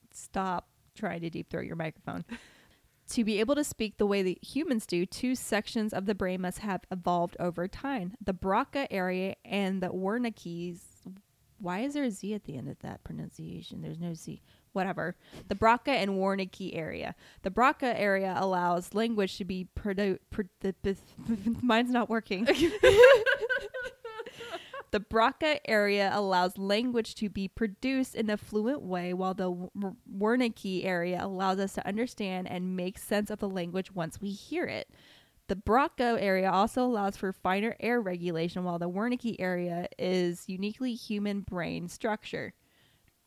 Stop 0.09 0.67
trying 0.95 1.21
to 1.21 1.29
deep 1.29 1.49
throat 1.49 1.65
your 1.65 1.75
microphone. 1.75 2.25
to 3.09 3.23
be 3.23 3.39
able 3.39 3.55
to 3.55 3.63
speak 3.63 3.97
the 3.97 4.05
way 4.05 4.21
that 4.23 4.43
humans 4.43 4.85
do, 4.85 5.05
two 5.05 5.35
sections 5.35 5.93
of 5.93 6.05
the 6.05 6.15
brain 6.15 6.41
must 6.41 6.59
have 6.59 6.81
evolved 6.91 7.35
over 7.39 7.67
time. 7.67 8.13
The 8.23 8.33
Broca 8.33 8.91
area 8.91 9.35
and 9.43 9.81
the 9.81 9.89
Wernicke's. 9.89 10.81
Why 11.59 11.81
is 11.81 11.93
there 11.93 12.05
a 12.05 12.11
Z 12.11 12.33
at 12.33 12.45
the 12.45 12.57
end 12.57 12.69
of 12.69 12.79
that 12.79 13.03
pronunciation? 13.03 13.81
There's 13.81 13.99
no 13.99 14.13
Z. 14.15 14.41
Whatever. 14.73 15.15
The 15.47 15.55
Broca 15.55 15.91
and 15.91 16.11
Wernicke 16.11 16.75
area. 16.75 17.13
The 17.43 17.51
Broca 17.51 17.99
area 17.99 18.33
allows 18.37 18.93
language 18.95 19.37
to 19.37 19.45
be 19.45 19.67
produ- 19.77 20.17
pro- 20.31 20.45
the, 20.61 20.73
the, 20.81 20.97
mine's 21.61 21.91
not 21.91 22.09
working. 22.09 22.47
The 24.91 24.99
Broca 24.99 25.57
area 25.69 26.09
allows 26.13 26.57
language 26.57 27.15
to 27.15 27.29
be 27.29 27.47
produced 27.47 28.13
in 28.13 28.29
a 28.29 28.35
fluent 28.35 28.81
way, 28.81 29.13
while 29.13 29.33
the 29.33 29.49
Wernicke 30.13 30.83
area 30.85 31.19
allows 31.23 31.59
us 31.59 31.73
to 31.73 31.87
understand 31.87 32.49
and 32.49 32.75
make 32.75 32.97
sense 32.97 33.29
of 33.29 33.39
the 33.39 33.47
language 33.49 33.93
once 33.93 34.19
we 34.19 34.31
hear 34.31 34.65
it. 34.65 34.89
The 35.47 35.55
Broca 35.55 36.17
area 36.19 36.51
also 36.51 36.83
allows 36.83 37.15
for 37.15 37.31
finer 37.31 37.75
air 37.79 38.01
regulation, 38.01 38.63
while 38.65 38.79
the 38.79 38.89
Wernicke 38.89 39.37
area 39.39 39.87
is 39.97 40.43
uniquely 40.47 40.93
human 40.93 41.41
brain 41.41 41.87
structure. 41.87 42.53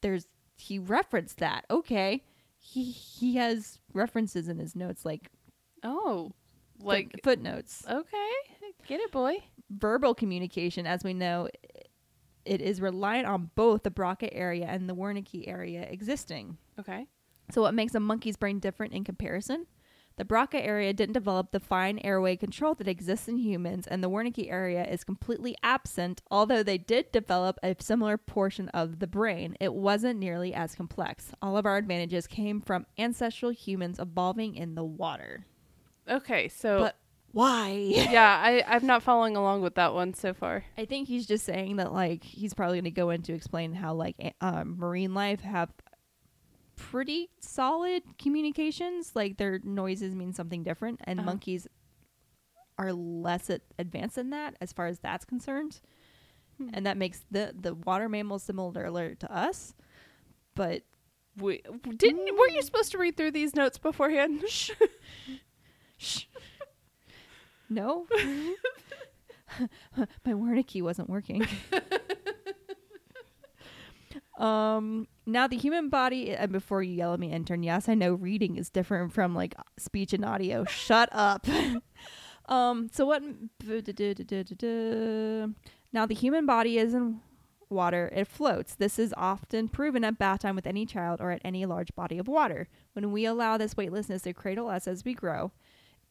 There's 0.02 0.26
he 0.56 0.78
referenced 0.78 1.38
that. 1.38 1.64
Okay, 1.70 2.22
he 2.58 2.84
he 2.90 3.36
has 3.36 3.78
references 3.94 4.48
in 4.48 4.58
his 4.58 4.76
notes 4.76 5.04
like 5.06 5.30
Oh. 5.82 6.32
foot- 6.78 6.86
Like, 6.86 7.20
footnotes. 7.22 7.84
okay. 7.88 8.30
Get 8.86 9.00
it, 9.00 9.10
boy. 9.12 9.38
Verbal 9.70 10.14
communication, 10.14 10.86
as 10.86 11.04
we 11.04 11.14
know, 11.14 11.48
it 12.44 12.60
is 12.60 12.80
reliant 12.80 13.26
on 13.26 13.50
both 13.54 13.82
the 13.82 13.90
Broca 13.90 14.32
area 14.32 14.66
and 14.66 14.88
the 14.88 14.94
Wernicke 14.94 15.48
area 15.48 15.82
existing. 15.82 16.58
Okay. 16.78 17.06
So, 17.50 17.62
what 17.62 17.74
makes 17.74 17.94
a 17.94 18.00
monkey's 18.00 18.36
brain 18.36 18.58
different 18.58 18.94
in 18.94 19.04
comparison? 19.04 19.66
The 20.16 20.24
Broca 20.24 20.64
area 20.64 20.92
didn't 20.92 21.14
develop 21.14 21.50
the 21.50 21.58
fine 21.58 21.98
airway 22.04 22.36
control 22.36 22.74
that 22.76 22.86
exists 22.86 23.26
in 23.26 23.38
humans, 23.38 23.88
and 23.88 24.02
the 24.02 24.08
Wernicke 24.08 24.48
area 24.48 24.84
is 24.84 25.02
completely 25.02 25.56
absent, 25.62 26.22
although 26.30 26.62
they 26.62 26.78
did 26.78 27.10
develop 27.10 27.58
a 27.64 27.74
similar 27.80 28.16
portion 28.16 28.68
of 28.68 29.00
the 29.00 29.08
brain. 29.08 29.56
It 29.58 29.74
wasn't 29.74 30.20
nearly 30.20 30.54
as 30.54 30.76
complex. 30.76 31.32
All 31.42 31.56
of 31.56 31.66
our 31.66 31.76
advantages 31.76 32.28
came 32.28 32.60
from 32.60 32.86
ancestral 32.96 33.50
humans 33.50 33.98
evolving 33.98 34.54
in 34.54 34.76
the 34.76 34.84
water. 34.84 35.46
Okay, 36.08 36.46
so 36.48 36.78
But 36.78 36.96
why? 37.34 37.68
yeah, 37.88 38.40
I 38.42 38.64
I'm 38.66 38.86
not 38.86 39.02
following 39.02 39.36
along 39.36 39.60
with 39.62 39.74
that 39.74 39.92
one 39.92 40.14
so 40.14 40.32
far. 40.32 40.64
I 40.78 40.86
think 40.86 41.08
he's 41.08 41.26
just 41.26 41.44
saying 41.44 41.76
that, 41.76 41.92
like, 41.92 42.24
he's 42.24 42.54
probably 42.54 42.76
going 42.78 42.84
to 42.84 42.90
go 42.90 43.10
into 43.10 43.34
explain 43.34 43.74
how, 43.74 43.92
like, 43.94 44.16
a- 44.20 44.34
um, 44.40 44.78
marine 44.78 45.12
life 45.12 45.40
have 45.40 45.70
pretty 46.76 47.28
solid 47.40 48.02
communications. 48.18 49.12
Like, 49.14 49.36
their 49.36 49.60
noises 49.62 50.14
mean 50.14 50.32
something 50.32 50.62
different, 50.62 51.00
and 51.04 51.20
Uh-huh. 51.20 51.26
monkeys 51.26 51.66
are 52.78 52.92
less 52.92 53.50
a- 53.50 53.60
advanced 53.78 54.16
than 54.16 54.30
that 54.30 54.56
as 54.60 54.72
far 54.72 54.86
as 54.86 54.98
that's 55.00 55.24
concerned. 55.24 55.80
Hmm. 56.58 56.70
And 56.72 56.86
that 56.86 56.96
makes 56.96 57.20
the 57.30 57.52
the 57.58 57.74
water 57.74 58.08
mammals 58.08 58.44
similar 58.44 59.14
to 59.16 59.32
us, 59.36 59.74
but 60.54 60.82
We 61.36 61.62
didn't 61.96 62.36
were 62.38 62.48
you 62.48 62.62
supposed 62.62 62.92
to 62.92 62.98
read 62.98 63.16
through 63.16 63.32
these 63.32 63.56
notes 63.56 63.76
beforehand? 63.78 64.44
Shh. 64.48 64.70
no, 67.74 68.06
my 70.24 70.32
Wernicke 70.32 70.82
wasn't 70.82 71.10
working. 71.10 71.46
um, 74.38 75.06
now 75.26 75.46
the 75.46 75.56
human 75.56 75.88
body, 75.88 76.34
and 76.34 76.52
before 76.52 76.82
you 76.82 76.94
yell 76.94 77.14
at 77.14 77.20
me, 77.20 77.32
intern, 77.32 77.62
yes, 77.62 77.88
I 77.88 77.94
know 77.94 78.14
reading 78.14 78.56
is 78.56 78.70
different 78.70 79.12
from 79.12 79.34
like 79.34 79.54
speech 79.78 80.12
and 80.12 80.24
audio. 80.24 80.64
Shut 80.64 81.08
up. 81.12 81.46
um, 82.48 82.88
so 82.92 83.06
what? 83.06 83.22
Now 85.92 86.06
the 86.06 86.14
human 86.14 86.46
body 86.46 86.78
is 86.78 86.94
in 86.94 87.20
water, 87.70 88.10
it 88.14 88.26
floats. 88.26 88.74
This 88.74 88.98
is 88.98 89.14
often 89.16 89.68
proven 89.68 90.04
at 90.04 90.18
bath 90.18 90.40
time 90.40 90.54
with 90.54 90.66
any 90.66 90.86
child 90.86 91.20
or 91.20 91.30
at 91.30 91.40
any 91.44 91.66
large 91.66 91.94
body 91.94 92.18
of 92.18 92.28
water. 92.28 92.68
When 92.92 93.12
we 93.12 93.24
allow 93.24 93.56
this 93.56 93.76
weightlessness 93.76 94.22
to 94.22 94.32
cradle 94.32 94.68
us 94.68 94.86
as 94.86 95.04
we 95.04 95.14
grow, 95.14 95.52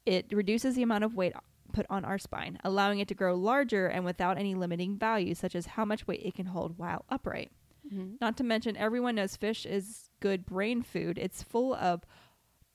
it 0.05 0.25
reduces 0.31 0.75
the 0.75 0.83
amount 0.83 1.05
of 1.05 1.15
weight 1.15 1.33
put 1.73 1.85
on 1.89 2.05
our 2.05 2.17
spine, 2.17 2.57
allowing 2.63 2.99
it 2.99 3.07
to 3.09 3.15
grow 3.15 3.35
larger 3.35 3.87
and 3.87 4.05
without 4.05 4.37
any 4.37 4.55
limiting 4.55 4.97
value, 4.97 5.35
such 5.35 5.55
as 5.55 5.65
how 5.65 5.83
much 5.83 6.07
weight 6.07 6.21
it 6.23 6.35
can 6.35 6.45
hold 6.45 6.77
while 6.77 7.03
upright. 7.09 7.51
Mhm. 7.91 8.21
Not 8.21 8.37
to 8.37 8.43
mention, 8.43 8.77
everyone 8.77 9.15
knows 9.15 9.35
fish 9.35 9.65
is 9.65 10.09
good 10.21 10.45
brain 10.45 10.83
food. 10.83 11.17
It's 11.17 11.43
full 11.43 11.73
of 11.73 12.03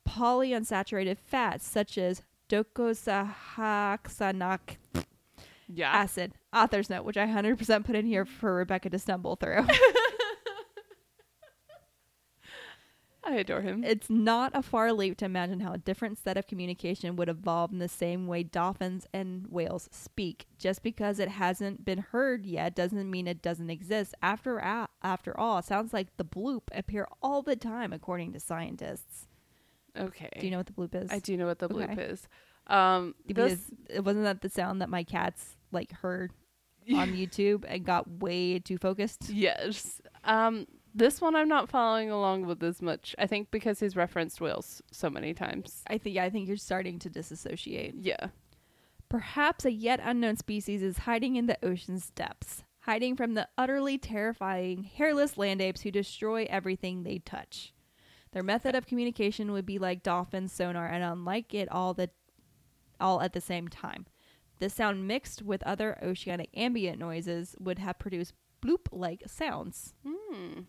polyunsaturated 0.07 1.17
fats, 1.19 1.67
such 1.67 1.97
as 1.97 2.23
docosahexaenoic 2.49 4.77
Yeah. 5.69 5.91
acid. 5.93 6.33
Author's 6.53 6.91
note, 6.91 7.05
which 7.05 7.17
I 7.17 7.27
100% 7.27 7.85
put 7.85 7.95
in 7.97 8.07
here 8.07 8.25
for 8.25 8.55
Rebecca 8.55 8.91
to 8.91 8.99
stumble 8.99 9.37
through. 9.37 9.67
I 13.29 13.37
adore 13.37 13.61
him. 13.61 13.85
it's 13.85 14.09
not 14.11 14.53
a 14.55 14.63
far 14.63 14.93
leap 14.93 15.17
to 15.19 15.25
imagine 15.25 15.61
how 15.61 15.73
a 15.73 15.79
different 15.79 16.19
set 16.19 16.37
of 16.37 16.47
communication 16.47 17.15
would 17.17 17.29
evolve 17.29 17.73
in 17.73 17.79
the 17.79 17.89
same 17.89 18.27
way 18.27 18.43
dolphins 18.43 19.07
and 19.13 19.47
whales 19.49 19.89
speak. 19.93 20.47
Just 20.59 20.83
because 20.83 21.19
it 21.19 21.29
hasn't 21.29 21.85
been 21.85 21.99
heard 21.99 22.47
yet 22.47 22.75
doesn't 22.75 23.11
mean 23.11 23.27
it 23.29 23.43
doesn't 23.43 23.71
exist. 23.71 24.15
After 24.23 24.59
a- 24.59 24.89
after 25.03 25.39
all, 25.39 25.61
sounds 25.63 25.93
like 25.93 26.17
the 26.17 26.25
bloop 26.25 26.63
appear 26.73 27.07
all 27.23 27.43
the 27.43 27.57
time 27.57 27.93
according 27.93 28.33
to 28.33 28.41
scientists. 28.41 29.27
okay. 29.97 30.29
Do 30.39 30.47
you 30.47 30.51
know 30.51 30.59
what 30.59 30.67
the 30.67 30.73
bloop 30.73 30.95
is? 30.95 31.11
I 31.11 31.19
do 31.19 31.37
know 31.37 31.47
what 31.47 31.59
the 31.59 31.69
bloop 31.69 31.91
Okay. 31.93 32.03
is. 32.03 32.27
Um 32.67 33.15
Because 33.27 33.71
it 33.89 34.05
wasn't 34.05 34.25
that 34.25 34.41
the 34.43 34.49
sound 34.51 34.81
that 34.83 34.89
my 34.91 35.03
cats 35.05 35.57
like 35.73 35.93
heard 35.93 36.33
on 36.95 37.13
YouTube 37.13 37.65
and 37.69 37.85
got 37.85 38.09
way 38.21 38.59
too 38.59 38.79
focused. 38.79 39.29
Yes. 39.31 40.01
Um 40.25 40.67
this 40.99 41.21
one 41.21 41.35
I'm 41.35 41.49
not 41.49 41.69
following 41.69 42.11
along 42.11 42.47
with 42.47 42.63
as 42.63 42.83
much. 42.83 43.15
I 43.19 43.27
think 43.27 43.51
because 43.51 43.81
he's 43.81 43.97
referenced 43.97 44.41
whales 44.41 44.83
so 44.91 45.09
many 45.09 45.33
times. 45.33 45.83
I 45.87 45.99
think 45.99 46.17
yeah, 46.17 46.25
I 46.25 46.31
think 46.31 46.49
you're 46.49 46.57
starting 46.57 46.99
to 47.01 47.09
disassociate. 47.09 47.95
Yeah. 48.01 48.29
Perhaps 49.09 49.65
a 49.65 49.73
yet 49.73 50.01
unknown 50.03 50.37
species 50.37 50.83
is 50.83 50.99
hiding 50.99 51.37
in 51.37 51.47
the 51.47 51.59
ocean's 51.65 52.11
depths, 52.11 52.65
hiding 52.81 53.17
from 53.17 53.35
the 53.35 53.49
utterly 53.57 53.97
terrifying 53.97 54.85
hairless 54.85 55.39
land 55.39 55.63
apes 55.63 55.81
who 55.81 55.91
destroy 55.91 56.47
everything 56.51 57.03
they 57.03 57.19
touch. 57.19 57.73
Their 58.33 58.43
method 58.43 58.75
of 58.75 58.87
communication 58.87 59.53
would 59.53 59.65
be 59.65 59.79
like 59.79 60.03
dolphin 60.03 60.49
sonar 60.49 60.87
and 60.87 61.03
unlike 61.03 61.55
it 61.55 61.71
all 61.71 61.95
the 61.95 62.11
all 63.01 63.23
at 63.23 63.33
the 63.33 63.41
same 63.41 63.69
time. 63.69 64.07
This 64.59 64.75
sound 64.75 65.07
mixed 65.07 65.41
with 65.43 65.63
other 65.63 65.97
oceanic 66.03 66.51
ambient 66.55 66.99
noises 66.99 67.55
would 67.61 67.79
have 67.79 67.99
produced 67.99 68.35
bloop-like 68.61 69.23
sounds. 69.27 69.95
Hmm. 70.05 70.63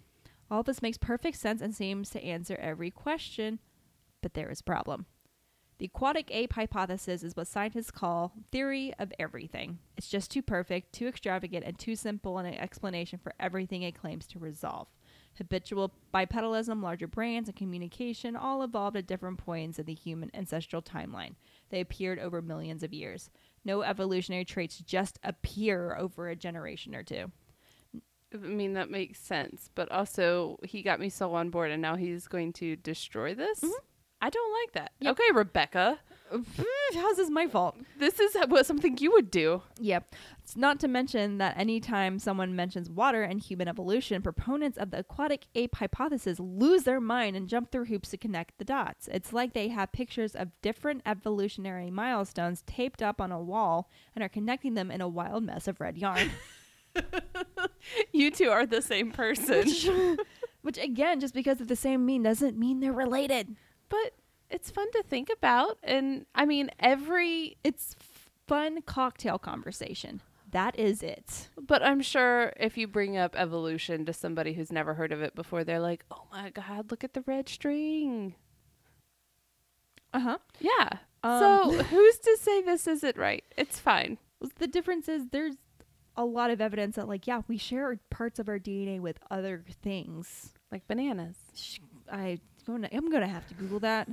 All 0.52 0.64
this 0.64 0.82
makes 0.82 0.98
perfect 0.98 1.38
sense 1.38 1.62
and 1.62 1.76
seems 1.76 2.10
to 2.12 2.24
answer 2.24 2.56
every 2.60 2.90
question, 2.90 3.60
but 4.22 4.34
there 4.34 4.50
is 4.50 4.62
a 4.62 4.64
problem. 4.64 5.06
The 5.78 5.86
aquatic 5.86 6.30
ape 6.32 6.54
hypothesis 6.54 7.24
is 7.24 7.38
what 7.38 7.48
scientists 7.48 7.92
call 7.92 8.34
theory 8.52 8.94
of 9.00 9.14
everything. 9.18 9.80
It's 9.96 10.10
just 10.10 10.30
too 10.30 10.42
perfect, 10.42 10.92
too 10.92 11.08
extravagant, 11.08 11.64
and 11.66 11.80
too 11.80 11.96
simple 11.96 12.38
an 12.38 12.48
explanation 12.48 13.18
for 13.18 13.34
everything 13.40 13.84
it 13.84 13.98
claims 13.98 14.28
to 14.28 14.40
resolve. 14.40 14.88
Habitual 15.38 15.94
bipedalism, 16.14 16.84
larger 16.84 17.08
brains, 17.08 17.48
and 17.48 17.56
communication 17.56 18.36
all 18.36 18.62
evolved 18.62 18.98
at 18.98 19.08
different 19.08 19.38
points 19.38 19.80
in 19.80 19.86
the 19.86 19.94
human 19.94 20.30
ancestral 20.34 20.82
timeline. 20.82 21.36
They 21.70 21.80
appeared 21.80 22.20
over 22.20 22.42
millions 22.42 22.84
of 22.84 22.92
years. 22.92 23.30
No 23.64 23.82
evolutionary 23.82 24.44
traits 24.44 24.80
just 24.80 25.18
appear 25.24 25.96
over 25.96 26.28
a 26.28 26.36
generation 26.36 26.94
or 26.94 27.04
two. 27.04 27.32
I 28.34 28.38
mean 28.38 28.74
that 28.74 28.92
makes 28.92 29.20
sense, 29.20 29.70
but 29.74 29.92
also 29.92 30.60
he 30.64 30.82
got 30.82 31.00
me 31.00 31.10
so 31.10 31.34
on 31.34 31.50
board 31.50 31.72
and 31.72 31.82
now 31.82 31.96
he's 31.96 32.28
going 32.28 32.54
to 32.54 32.76
destroy 32.76 33.34
this? 33.34 33.62
Mm-hmm. 33.62 33.86
I 34.22 34.30
don't 34.30 34.54
like 34.64 34.74
that. 34.74 34.92
Yep. 35.00 35.12
Okay, 35.12 35.32
Rebecca. 35.34 36.00
How's 36.94 37.18
this 37.18 37.30
my 37.30 37.48
fault? 37.48 37.78
This 37.98 38.20
is 38.20 38.36
what 38.48 38.66
something 38.66 38.98
you 39.00 39.12
would 39.12 39.32
do. 39.32 39.64
Yep. 39.80 40.14
It's 40.44 40.56
not 40.56 40.80
to 40.82 40.88
mention 40.88 41.38
that 41.38 41.58
anytime 41.58 42.20
someone 42.20 42.56
mentions 42.56 42.90
water 42.90 43.24
and 43.24 43.40
human 43.40 43.68
evolution, 43.68 44.22
proponents 44.22 44.78
of 44.78 44.92
the 44.92 45.00
aquatic 45.00 45.48
ape 45.56 45.76
hypothesis 45.76 46.40
lose 46.40 46.84
their 46.84 47.00
mind 47.00 47.36
and 47.36 47.48
jump 47.48 47.72
through 47.72 47.86
hoops 47.86 48.10
to 48.10 48.18
connect 48.18 48.58
the 48.58 48.66
dots. 48.66 49.08
It's 49.12 49.34
like 49.34 49.54
they 49.54 49.70
have 49.70 49.92
pictures 49.92 50.36
of 50.36 50.50
different 50.62 51.02
evolutionary 51.06 51.90
milestones 51.90 52.64
taped 52.68 53.02
up 53.02 53.22
on 53.22 53.32
a 53.32 53.42
wall 53.42 53.90
and 54.16 54.24
are 54.24 54.30
connecting 54.30 54.74
them 54.74 54.92
in 54.92 55.02
a 55.02 55.08
wild 55.08 55.44
mess 55.44 55.68
of 55.68 55.80
red 55.80 55.98
yarn. 55.98 56.30
You 58.14 58.30
two 58.32 58.50
are 58.50 58.66
the 58.66 58.82
same 58.82 59.12
person. 59.12 59.60
which, 59.66 59.90
which, 60.62 60.78
again, 60.78 61.20
just 61.20 61.34
because 61.34 61.60
of 61.62 61.68
the 61.68 61.76
same 61.76 62.06
mean 62.06 62.24
doesn't 62.24 62.58
mean 62.58 62.80
they're 62.80 62.94
related. 62.94 63.56
but 63.90 64.14
it's 64.50 64.70
fun 64.72 64.92
to 64.94 65.04
think 65.04 65.30
about 65.32 65.78
and 65.84 66.26
I 66.34 66.46
mean 66.46 66.72
every 66.80 67.58
It's 67.64 67.96
fun 68.48 68.82
cocktail 68.82 69.38
conversation. 69.38 70.22
That 70.52 70.78
is 70.80 71.04
it. 71.04 71.50
but 71.62 71.84
I'm 71.84 72.02
sure 72.02 72.54
if 72.58 72.76
you 72.78 72.88
bring 72.88 73.16
up 73.18 73.36
evolution 73.36 74.06
to 74.06 74.14
somebody 74.14 74.54
who's 74.54 74.72
never 74.72 74.96
heard 74.96 75.12
of 75.12 75.22
it 75.22 75.36
before, 75.36 75.64
they're 75.64 75.80
like, 75.80 76.04
"Oh 76.10 76.26
my 76.32 76.50
god, 76.50 76.90
look 76.90 77.04
at 77.04 77.14
the 77.14 77.22
red 77.28 77.48
string." 77.48 78.34
Uh 80.14 80.20
huh. 80.20 80.38
Yeah. 80.60 80.90
Um, 81.24 81.40
so 81.40 81.84
who's 81.84 82.18
to 82.20 82.38
say 82.42 82.62
this 82.64 82.88
isn't 82.88 83.18
right? 83.18 83.44
It's 83.58 83.80
fine. 83.80 84.18
the 84.58 84.68
difference 84.68 85.08
is 85.08 85.28
there's 85.32 85.56
a 86.20 86.26
lot 86.26 86.52
of 86.52 86.60
evidence 86.60 86.98
that 86.98 87.08
like 87.08 87.26
yeah 87.28 87.42
we 87.48 87.58
share 87.58 87.98
parts 88.10 88.40
of 88.40 88.50
our 88.50 88.60
dna 88.60 89.00
with 89.00 89.18
other 89.32 89.64
things 89.82 90.54
Like 90.72 90.86
bananas. 90.88 91.38
i 92.12 92.38
i'm 92.68 93.10
gonna 93.10 93.28
have 93.28 93.48
to 93.48 93.54
google 93.56 93.80
that 93.80 94.08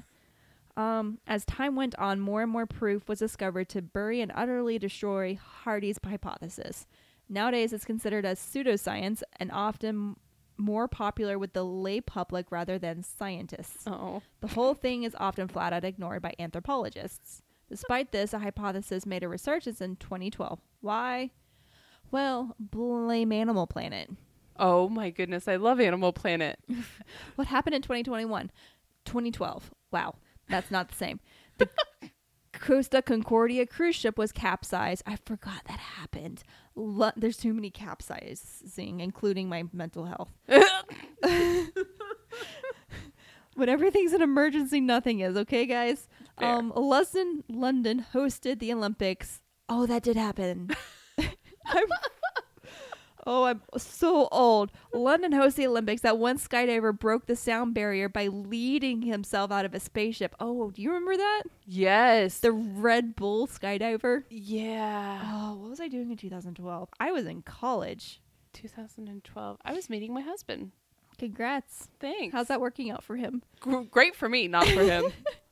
um, 0.78 1.18
as 1.26 1.44
time 1.46 1.74
went 1.74 1.94
on 1.98 2.20
more 2.20 2.42
and 2.42 2.50
more 2.52 2.66
proof 2.66 3.08
was 3.08 3.18
discovered 3.18 3.68
to 3.70 3.80
bury 3.82 4.20
and 4.20 4.30
utterly 4.34 4.78
destroy 4.78 5.36
hardy's 5.64 5.98
hypothesis 6.04 6.86
nowadays 7.28 7.72
it's 7.72 7.84
considered 7.84 8.24
as 8.24 8.38
pseudoscience 8.38 9.22
and 9.40 9.50
often 9.52 10.16
more 10.58 10.86
popular 10.88 11.38
with 11.38 11.52
the 11.54 11.64
lay 11.64 12.00
public 12.00 12.50
rather 12.52 12.78
than 12.78 13.02
scientists 13.02 13.84
Oh. 13.86 14.22
the 14.40 14.48
whole 14.48 14.74
thing 14.74 15.02
is 15.02 15.14
often 15.18 15.48
flat 15.48 15.72
out 15.72 15.84
ignored 15.84 16.22
by 16.22 16.34
anthropologists. 16.38 17.42
Despite 17.68 18.12
this, 18.12 18.32
a 18.32 18.38
hypothesis 18.38 19.04
made 19.04 19.24
a 19.24 19.28
resurgence 19.28 19.80
in 19.80 19.96
2012. 19.96 20.60
Why? 20.82 21.30
Well, 22.16 22.56
blame 22.58 23.30
Animal 23.30 23.66
Planet. 23.66 24.08
Oh 24.58 24.88
my 24.88 25.10
goodness, 25.10 25.46
I 25.48 25.56
love 25.56 25.78
Animal 25.80 26.14
Planet. 26.14 26.58
What 27.34 27.48
happened 27.48 27.74
in 27.74 27.82
2021? 27.82 28.50
2012. 29.04 29.70
Wow, 29.92 30.14
that's 30.48 30.70
not 30.70 30.88
the 30.88 30.94
same. 30.94 31.20
The 31.58 31.68
Costa 32.54 33.02
Concordia 33.02 33.66
cruise 33.66 33.96
ship 33.96 34.16
was 34.16 34.32
capsized. 34.32 35.02
I 35.06 35.16
forgot 35.26 35.64
that 35.68 35.78
happened. 35.78 36.42
Lo- 36.74 37.10
There's 37.16 37.36
too 37.36 37.52
many 37.52 37.68
capsizing, 37.68 39.00
including 39.00 39.50
my 39.50 39.64
mental 39.74 40.06
health. 40.06 40.32
when 43.56 43.68
everything's 43.68 44.14
an 44.14 44.22
emergency, 44.22 44.80
nothing 44.80 45.20
is. 45.20 45.36
Okay, 45.36 45.66
guys. 45.66 46.08
Fair. 46.38 46.48
Um, 46.48 46.72
London, 46.74 47.44
London 47.50 48.06
hosted 48.14 48.60
the 48.60 48.72
Olympics. 48.72 49.42
Oh, 49.68 49.84
that 49.84 50.02
did 50.02 50.16
happen. 50.16 50.70
I'm, 51.68 51.84
oh, 53.26 53.44
I'm 53.44 53.62
so 53.76 54.28
old. 54.30 54.70
London 54.94 55.32
hosted 55.32 55.54
the 55.56 55.66
Olympics. 55.66 56.02
That 56.02 56.18
one 56.18 56.38
skydiver 56.38 56.96
broke 56.98 57.26
the 57.26 57.36
sound 57.36 57.74
barrier 57.74 58.08
by 58.08 58.28
leading 58.28 59.02
himself 59.02 59.50
out 59.50 59.64
of 59.64 59.74
a 59.74 59.80
spaceship. 59.80 60.34
Oh, 60.40 60.70
do 60.70 60.82
you 60.82 60.90
remember 60.90 61.16
that? 61.16 61.42
yes. 61.66 62.38
The 62.38 62.52
Red 62.52 63.16
Bull 63.16 63.46
skydiver. 63.46 64.24
yeah. 64.30 65.20
Oh, 65.24 65.54
what 65.56 65.70
was 65.70 65.80
I 65.80 65.88
doing 65.88 66.10
in 66.10 66.16
2012? 66.16 66.88
I 67.00 67.12
was 67.12 67.26
in 67.26 67.42
college. 67.42 68.20
2012. 68.52 69.58
I 69.64 69.72
was 69.72 69.90
meeting 69.90 70.14
my 70.14 70.22
husband. 70.22 70.72
Congrats. 71.18 71.88
Thanks. 71.98 72.34
How's 72.34 72.48
that 72.48 72.60
working 72.60 72.90
out 72.90 73.02
for 73.02 73.16
him? 73.16 73.42
Gr- 73.60 73.80
great 73.90 74.14
for 74.14 74.28
me, 74.28 74.48
not 74.48 74.66
for 74.66 74.82
him. 74.82 75.04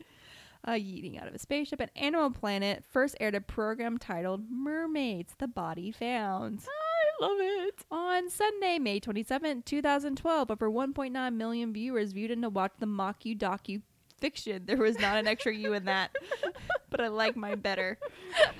uh, 0.64 0.72
yeeting 0.72 1.20
out 1.20 1.28
of 1.28 1.34
a 1.34 1.38
spaceship 1.38 1.80
at 1.80 1.90
Animal 1.96 2.30
Planet 2.30 2.84
first 2.90 3.16
aired 3.20 3.34
a 3.34 3.40
program 3.40 3.98
titled 3.98 4.50
Mermaids 4.50 5.34
The 5.38 5.48
Body 5.48 5.90
Found. 5.92 6.60
I 6.66 7.24
love 7.24 7.36
it. 7.40 7.84
On 7.90 8.30
Sunday, 8.30 8.78
May 8.78 9.00
27, 9.00 9.62
2012, 9.62 10.50
over 10.50 10.70
1.9 10.70 11.34
million 11.34 11.72
viewers 11.72 12.12
viewed 12.12 12.30
and 12.30 12.42
to 12.42 12.48
watch 12.48 12.72
the 12.78 12.86
Mock-U 12.86 13.36
docu 13.36 13.82
fiction. 14.20 14.62
There 14.64 14.78
was 14.78 14.98
not 14.98 15.16
an 15.18 15.26
extra 15.26 15.54
U 15.54 15.74
in 15.74 15.84
that, 15.84 16.16
but 16.90 17.00
I 17.00 17.08
like 17.08 17.36
mine 17.36 17.60
better. 17.60 17.98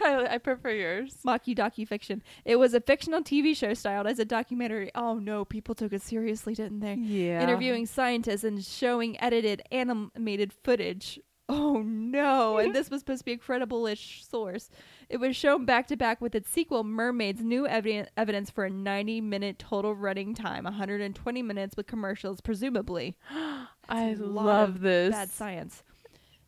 I, 0.05 0.27
I 0.33 0.39
prefer 0.39 0.71
yours. 0.71 1.17
Mock-U 1.25 1.55
docu 1.55 1.89
fiction. 1.89 2.23
It 2.45 2.57
was 2.57 2.75
a 2.75 2.81
fictional 2.81 3.23
TV 3.23 3.57
show 3.57 3.73
styled 3.73 4.07
as 4.07 4.19
a 4.19 4.25
documentary. 4.25 4.91
Oh 4.95 5.15
no, 5.15 5.45
people 5.45 5.75
took 5.75 5.93
it 5.93 6.03
seriously, 6.03 6.55
didn't 6.55 6.81
they? 6.81 6.95
Yeah. 6.95 7.43
interviewing 7.43 7.87
scientists 7.87 8.45
and 8.45 8.63
showing 8.63 9.19
edited 9.21 9.63
animated 9.73 10.53
footage. 10.53 11.19
Oh 11.49 11.83
no! 11.83 12.59
and 12.59 12.75
this 12.75 12.91
was 12.91 13.01
supposed 13.01 13.21
to 13.21 13.25
be 13.25 13.33
a 13.33 13.37
credible-ish 13.37 14.25
source. 14.27 14.71
It 15.09 15.19
was 15.19 15.37
shown 15.37 15.65
back 15.65 15.87
to 15.89 15.97
back 15.97 16.21
with 16.21 16.35
its 16.35 16.51
sequel, 16.51 16.85
Mermaids, 16.85 17.43
new 17.43 17.67
evidence 17.67 18.09
evidence 18.17 18.51
for 18.51 18.65
a 18.65 18.71
90-minute 18.71 19.59
total 19.59 19.95
running 19.95 20.35
time, 20.35 20.65
120 20.65 21.43
minutes 21.43 21.77
with 21.77 21.87
commercials, 21.87 22.41
presumably. 22.41 23.17
I 23.89 24.15
love 24.15 24.81
this. 24.81 25.13
Bad 25.13 25.31
science. 25.31 25.83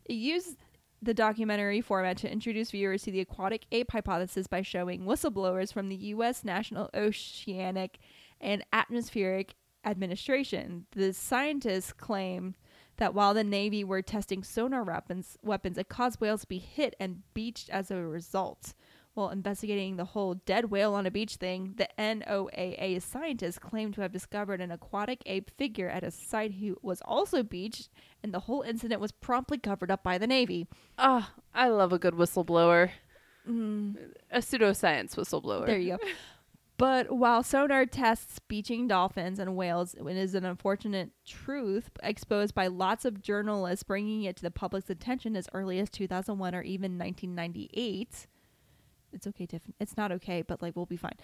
It 0.05 0.13
used 0.13 0.57
the 1.01 1.13
documentary 1.13 1.81
format 1.81 2.17
to 2.17 2.31
introduce 2.31 2.71
viewers 2.71 3.03
to 3.03 3.11
the 3.11 3.19
aquatic 3.19 3.65
ape 3.71 3.91
hypothesis 3.91 4.47
by 4.47 4.63
showing 4.63 5.01
whistleblowers 5.01 5.71
from 5.71 5.89
the 5.89 5.95
U.S. 5.95 6.43
National 6.43 6.89
Oceanic 6.95 7.99
and 8.41 8.65
Atmospheric 8.73 9.53
Administration. 9.85 10.85
The 10.93 11.13
scientists 11.13 11.93
claim 11.93 12.55
that 12.97 13.13
while 13.13 13.33
the 13.33 13.43
Navy 13.43 13.83
were 13.83 14.01
testing 14.01 14.43
sonar 14.43 14.83
weapons, 14.83 15.37
weapons, 15.41 15.77
it 15.77 15.89
caused 15.89 16.19
whales 16.19 16.41
to 16.41 16.47
be 16.47 16.59
hit 16.59 16.95
and 16.99 17.23
beached 17.33 17.69
as 17.69 17.91
a 17.91 18.01
result. 18.01 18.73
While 19.13 19.29
investigating 19.29 19.95
the 19.95 20.05
whole 20.05 20.35
dead 20.35 20.65
whale 20.65 20.93
on 20.93 21.07
a 21.07 21.11
beach 21.11 21.37
thing, 21.37 21.73
the 21.77 21.89
NOAA 21.97 23.01
scientists 23.01 23.57
claimed 23.57 23.95
to 23.95 24.01
have 24.01 24.11
discovered 24.11 24.61
an 24.61 24.69
aquatic 24.69 25.23
ape 25.25 25.49
figure 25.57 25.89
at 25.89 26.03
a 26.03 26.11
site 26.11 26.53
who 26.53 26.77
was 26.83 27.01
also 27.01 27.41
beached, 27.41 27.89
and 28.21 28.31
the 28.31 28.41
whole 28.41 28.61
incident 28.61 29.01
was 29.01 29.11
promptly 29.11 29.57
covered 29.57 29.89
up 29.89 30.03
by 30.03 30.19
the 30.19 30.27
Navy. 30.27 30.67
Ah, 30.99 31.33
I 31.51 31.69
love 31.69 31.91
a 31.91 31.97
good 31.97 32.13
whistleblower. 32.13 32.91
A 33.47 34.39
pseudoscience 34.39 35.15
whistleblower. 35.15 35.65
There 35.65 35.79
you 35.79 35.97
go. 35.97 36.03
But 36.77 37.11
while 37.11 37.41
sonar 37.41 37.87
tests 37.87 38.39
beaching 38.47 38.87
dolphins 38.87 39.39
and 39.39 39.55
whales 39.55 39.95
it 39.95 40.05
is 40.05 40.35
an 40.35 40.45
unfortunate 40.45 41.09
truth 41.25 41.89
exposed 42.03 42.53
by 42.53 42.67
lots 42.67 43.03
of 43.03 43.21
journalists 43.21 43.81
bringing 43.81 44.23
it 44.23 44.35
to 44.37 44.43
the 44.43 44.51
public's 44.51 44.89
attention 44.89 45.35
as 45.35 45.49
early 45.53 45.79
as 45.79 45.89
2001 45.89 46.53
or 46.53 46.61
even 46.61 46.97
1998. 46.97 48.27
It's 49.11 49.25
okay, 49.25 49.45
Tiffany. 49.47 49.73
It's 49.79 49.97
not 49.97 50.11
okay, 50.11 50.43
but 50.43 50.61
like 50.61 50.75
we'll 50.75 50.85
be 50.85 50.97
fine. 50.97 51.15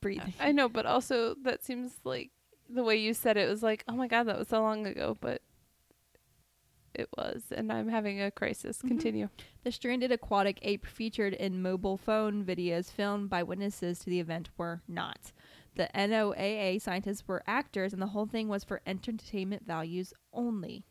Breathe. 0.00 0.22
I 0.40 0.50
know, 0.50 0.68
but 0.68 0.86
also 0.86 1.36
that 1.42 1.64
seems 1.64 1.92
like 2.02 2.30
the 2.68 2.82
way 2.82 2.96
you 2.96 3.14
said 3.14 3.36
it 3.36 3.48
was 3.48 3.62
like, 3.62 3.84
oh 3.86 3.94
my 3.94 4.08
god, 4.08 4.24
that 4.24 4.38
was 4.38 4.48
so 4.48 4.60
long 4.60 4.86
ago, 4.86 5.16
but 5.20 5.40
it 6.98 7.08
was, 7.16 7.44
and 7.50 7.70
I'm 7.72 7.88
having 7.88 8.20
a 8.20 8.30
crisis. 8.30 8.82
Mhm. 8.82 8.88
Continue. 8.88 9.28
The 9.62 9.72
stranded 9.72 10.10
aquatic 10.12 10.58
ape 10.62 10.86
featured 10.86 11.34
in 11.34 11.62
mobile 11.62 11.96
phone 11.96 12.44
videos 12.44 12.90
filmed 12.90 13.28
by 13.30 13.42
witnesses 13.42 13.98
to 14.00 14.10
the 14.10 14.20
event 14.20 14.50
were 14.56 14.82
not. 14.88 15.32
The 15.74 15.88
NOAA 15.94 16.80
scientists 16.80 17.28
were 17.28 17.42
actors, 17.46 17.92
and 17.92 18.00
the 18.00 18.06
whole 18.08 18.26
thing 18.26 18.48
was 18.48 18.64
for 18.64 18.80
entertainment 18.86 19.66
values 19.66 20.14
only. 20.32 20.84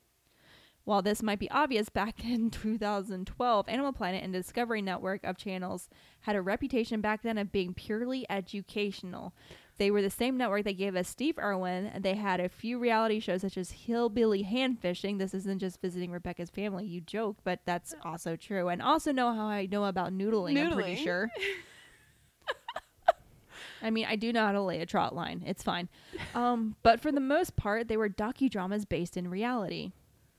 While 0.83 1.01
this 1.01 1.23
might 1.23 1.39
be 1.39 1.49
obvious, 1.49 1.89
back 1.89 2.23
in 2.23 2.51
2012, 2.51 3.67
Animal 3.67 3.91
Planet 3.93 4.23
and 4.23 4.31
Discovery 4.31 4.83
Network 4.83 5.23
of 5.23 5.35
channels 5.37 5.89
had 6.21 6.35
a 6.35 6.41
reputation 6.43 7.01
back 7.01 7.23
then 7.23 7.39
of 7.39 7.51
being 7.51 7.73
purely 7.73 8.23
educational. 8.29 9.33
They 9.77 9.91
were 9.91 10.01
the 10.01 10.09
same 10.09 10.37
network 10.37 10.63
that 10.63 10.77
gave 10.77 10.95
us 10.95 11.09
Steve 11.09 11.37
Irwin, 11.37 11.87
and 11.87 12.03
they 12.03 12.15
had 12.15 12.39
a 12.39 12.47
few 12.47 12.79
reality 12.79 13.19
shows 13.19 13.41
such 13.41 13.57
as 13.57 13.71
Hillbilly 13.71 14.43
Hand 14.43 14.79
Fishing. 14.79 15.17
This 15.17 15.33
isn't 15.33 15.59
just 15.59 15.81
visiting 15.81 16.11
Rebecca's 16.11 16.49
family, 16.49 16.85
you 16.85 17.01
joke, 17.01 17.37
but 17.43 17.59
that's 17.65 17.93
also 18.03 18.37
true. 18.37 18.69
And 18.69 18.81
also 18.81 19.11
know 19.11 19.33
how 19.33 19.47
I 19.47 19.65
know 19.65 19.83
about 19.85 20.13
noodling, 20.13 20.57
I'm 20.57 20.71
pretty 20.71 20.95
sure. 20.95 21.29
I 23.81 23.89
mean, 23.89 24.05
I 24.05 24.15
do 24.15 24.31
know 24.31 24.45
how 24.45 24.53
to 24.53 24.61
lay 24.61 24.79
a 24.79 24.85
trot 24.85 25.13
line. 25.13 25.43
It's 25.45 25.61
fine. 25.61 25.89
Um, 26.33 26.75
but 26.81 27.01
for 27.01 27.11
the 27.11 27.19
most 27.19 27.57
part, 27.57 27.89
they 27.89 27.97
were 27.97 28.09
docudramas 28.09 28.87
based 28.87 29.17
in 29.17 29.27
reality. 29.29 29.91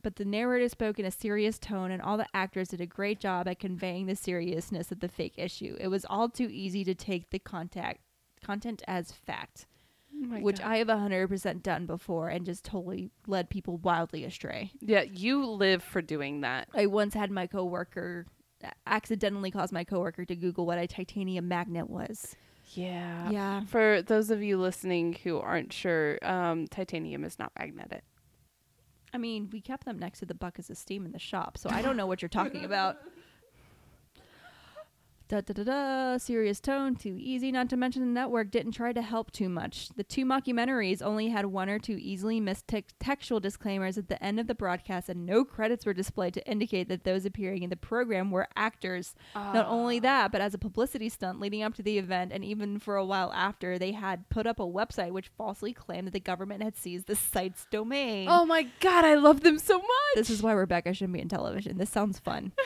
But 0.03 0.17
the 0.17 0.25
narrator 0.25 0.69
spoke 0.69 0.99
in 0.99 1.05
a 1.05 1.11
serious 1.11 1.59
tone, 1.59 1.91
and 1.91 2.01
all 2.01 2.17
the 2.17 2.27
actors 2.33 2.69
did 2.69 2.81
a 2.81 2.87
great 2.87 3.21
job 3.21 3.47
at 3.49 3.59
conveying 3.59 4.07
the 4.07 4.17
seriousness 4.17 4.91
of 4.91 5.01
the 5.01 5.09
fake 5.09 5.35
issue. 5.37 5.77
It 5.79 5.89
was 5.89 6.07
all 6.09 6.29
too 6.29 6.49
easy 6.51 6.85
to 6.85 6.95
take 6.95 7.31
the 7.31 7.39
contact 7.39 8.01
content 8.45 8.83
as 8.87 9.13
fact, 9.13 9.67
Oh 10.15 10.39
which 10.41 10.59
God. 10.61 10.67
I 10.71 10.77
have 10.79 10.89
100% 10.89 11.63
done 11.63 11.87
before 11.87 12.29
and 12.29 12.47
just 12.47 12.65
totally 12.65 13.11
led 13.27 13.51
people 13.51 13.77
wildly 13.79 14.25
astray. 14.25 14.73
yeah, 14.81 15.03
you 15.03 15.45
live 15.45 15.83
for 15.83 16.01
doing 16.01 16.41
that. 16.41 16.69
I 16.75 16.87
once 16.87 17.15
had 17.15 17.31
my 17.31 17.47
coworker 17.47 18.27
accidentally 18.87 19.51
caused 19.51 19.73
my 19.73 19.85
coworker 19.85 20.25
to 20.25 20.35
Google 20.35 20.65
what 20.67 20.79
a 20.79 20.87
titanium 20.87 21.49
magnet 21.49 21.91
was. 21.91 22.35
Yeah. 22.73 23.31
Yeah. 23.31 23.65
For 23.67 24.03
those 24.03 24.31
of 24.31 24.43
you 24.43 24.57
listening 24.59 25.19
who 25.23 25.39
aren't 25.39 25.73
sure, 25.73 26.19
um, 26.23 26.67
titanium 26.67 27.23
is 27.25 27.39
not 27.39 27.53
magnetic. 27.59 28.03
I 29.13 29.19
mean, 29.19 29.49
we 29.53 29.61
kept 29.61 29.85
them 29.85 29.99
next 29.99 30.19
to 30.21 30.27
the 30.27 30.35
buckets 30.35 30.69
of 30.69 30.77
steam 30.77 31.07
in 31.07 31.13
the 31.13 31.19
shop, 31.19 31.59
so 31.59 31.71
I 31.71 31.81
don't 31.81 31.97
know 31.97 32.07
what 32.07 32.23
you're 32.23 32.29
talking 32.29 32.65
about. 32.65 32.97
Da 35.29 35.41
da 35.41 35.53
da 35.53 35.65
da. 35.65 36.19
Serious 36.19 36.61
tone, 36.61 36.95
too 36.95 37.17
easy. 37.19 37.51
Not 37.51 37.69
to 37.71 37.77
mention 37.77 38.03
the 38.03 38.09
network 38.21 38.53
didn't 38.53 38.73
try 38.73 38.93
to 38.93 39.03
help 39.03 39.33
too 39.33 39.49
much. 39.49 39.89
The 39.97 40.05
two 40.05 40.25
mockumentaries 40.25 41.03
only 41.03 41.31
had 41.31 41.47
one 41.47 41.69
or 41.69 41.81
two 41.81 41.99
easily 42.01 42.39
missed 42.39 42.69
tex- 42.69 42.95
textual 43.01 43.41
disclaimers 43.41 43.99
at 43.99 44.09
the 44.09 44.23
end 44.23 44.39
of 44.39 44.47
the 44.47 44.55
broadcast, 44.55 45.09
and 45.09 45.27
no 45.27 45.45
credits 45.45 45.85
were 45.85 45.93
displayed 45.93 46.35
to 46.35 46.49
indicate 46.49 46.89
that 46.89 47.03
those 47.03 47.27
appearing 47.27 47.65
in 47.65 47.71
the 47.71 47.77
program 47.77 48.31
were 48.31 48.47
actors. 48.55 49.17
Not 49.35 49.67
only 49.67 49.99
ah. 49.99 50.03
that, 50.03 50.33
but 50.33 50.41
as 50.41 50.55
a 50.55 50.59
publicity 50.59 51.09
stunt 51.09 51.41
leading 51.41 51.65
up 51.65 51.75
to 51.75 51.83
the 51.83 51.99
event, 51.99 52.31
and 52.33 52.45
even 52.45 52.79
for 52.79 52.95
a 52.95 53.05
while 53.05 53.33
after, 53.33 53.81
they 53.81 53.93
had 53.93 54.29
put 54.29 54.47
up 54.47 54.61
a 54.61 54.67
website 54.67 55.11
which 55.11 55.33
falsely 55.37 55.73
claimed 55.73 56.07
that 56.07 56.13
the 56.13 56.21
government 56.21 56.63
had 56.63 56.77
seized 56.77 57.09
the 57.09 57.17
site's 57.17 57.67
domain. 57.73 58.29
Oh 58.31 58.47
my 58.47 58.69
god, 58.79 59.05
I 59.05 59.15
love 59.15 59.41
them 59.41 59.59
so 59.59 59.79
much. 59.79 60.15
This 60.15 60.31
is 60.31 60.41
why 60.41 60.53
Rebecca 60.53 60.95
shouldn't 60.95 61.15
be 61.15 61.21
in 61.21 61.29
television. 61.29 61.79
This 61.79 61.91
sounds 61.91 62.21
fun. 62.21 62.53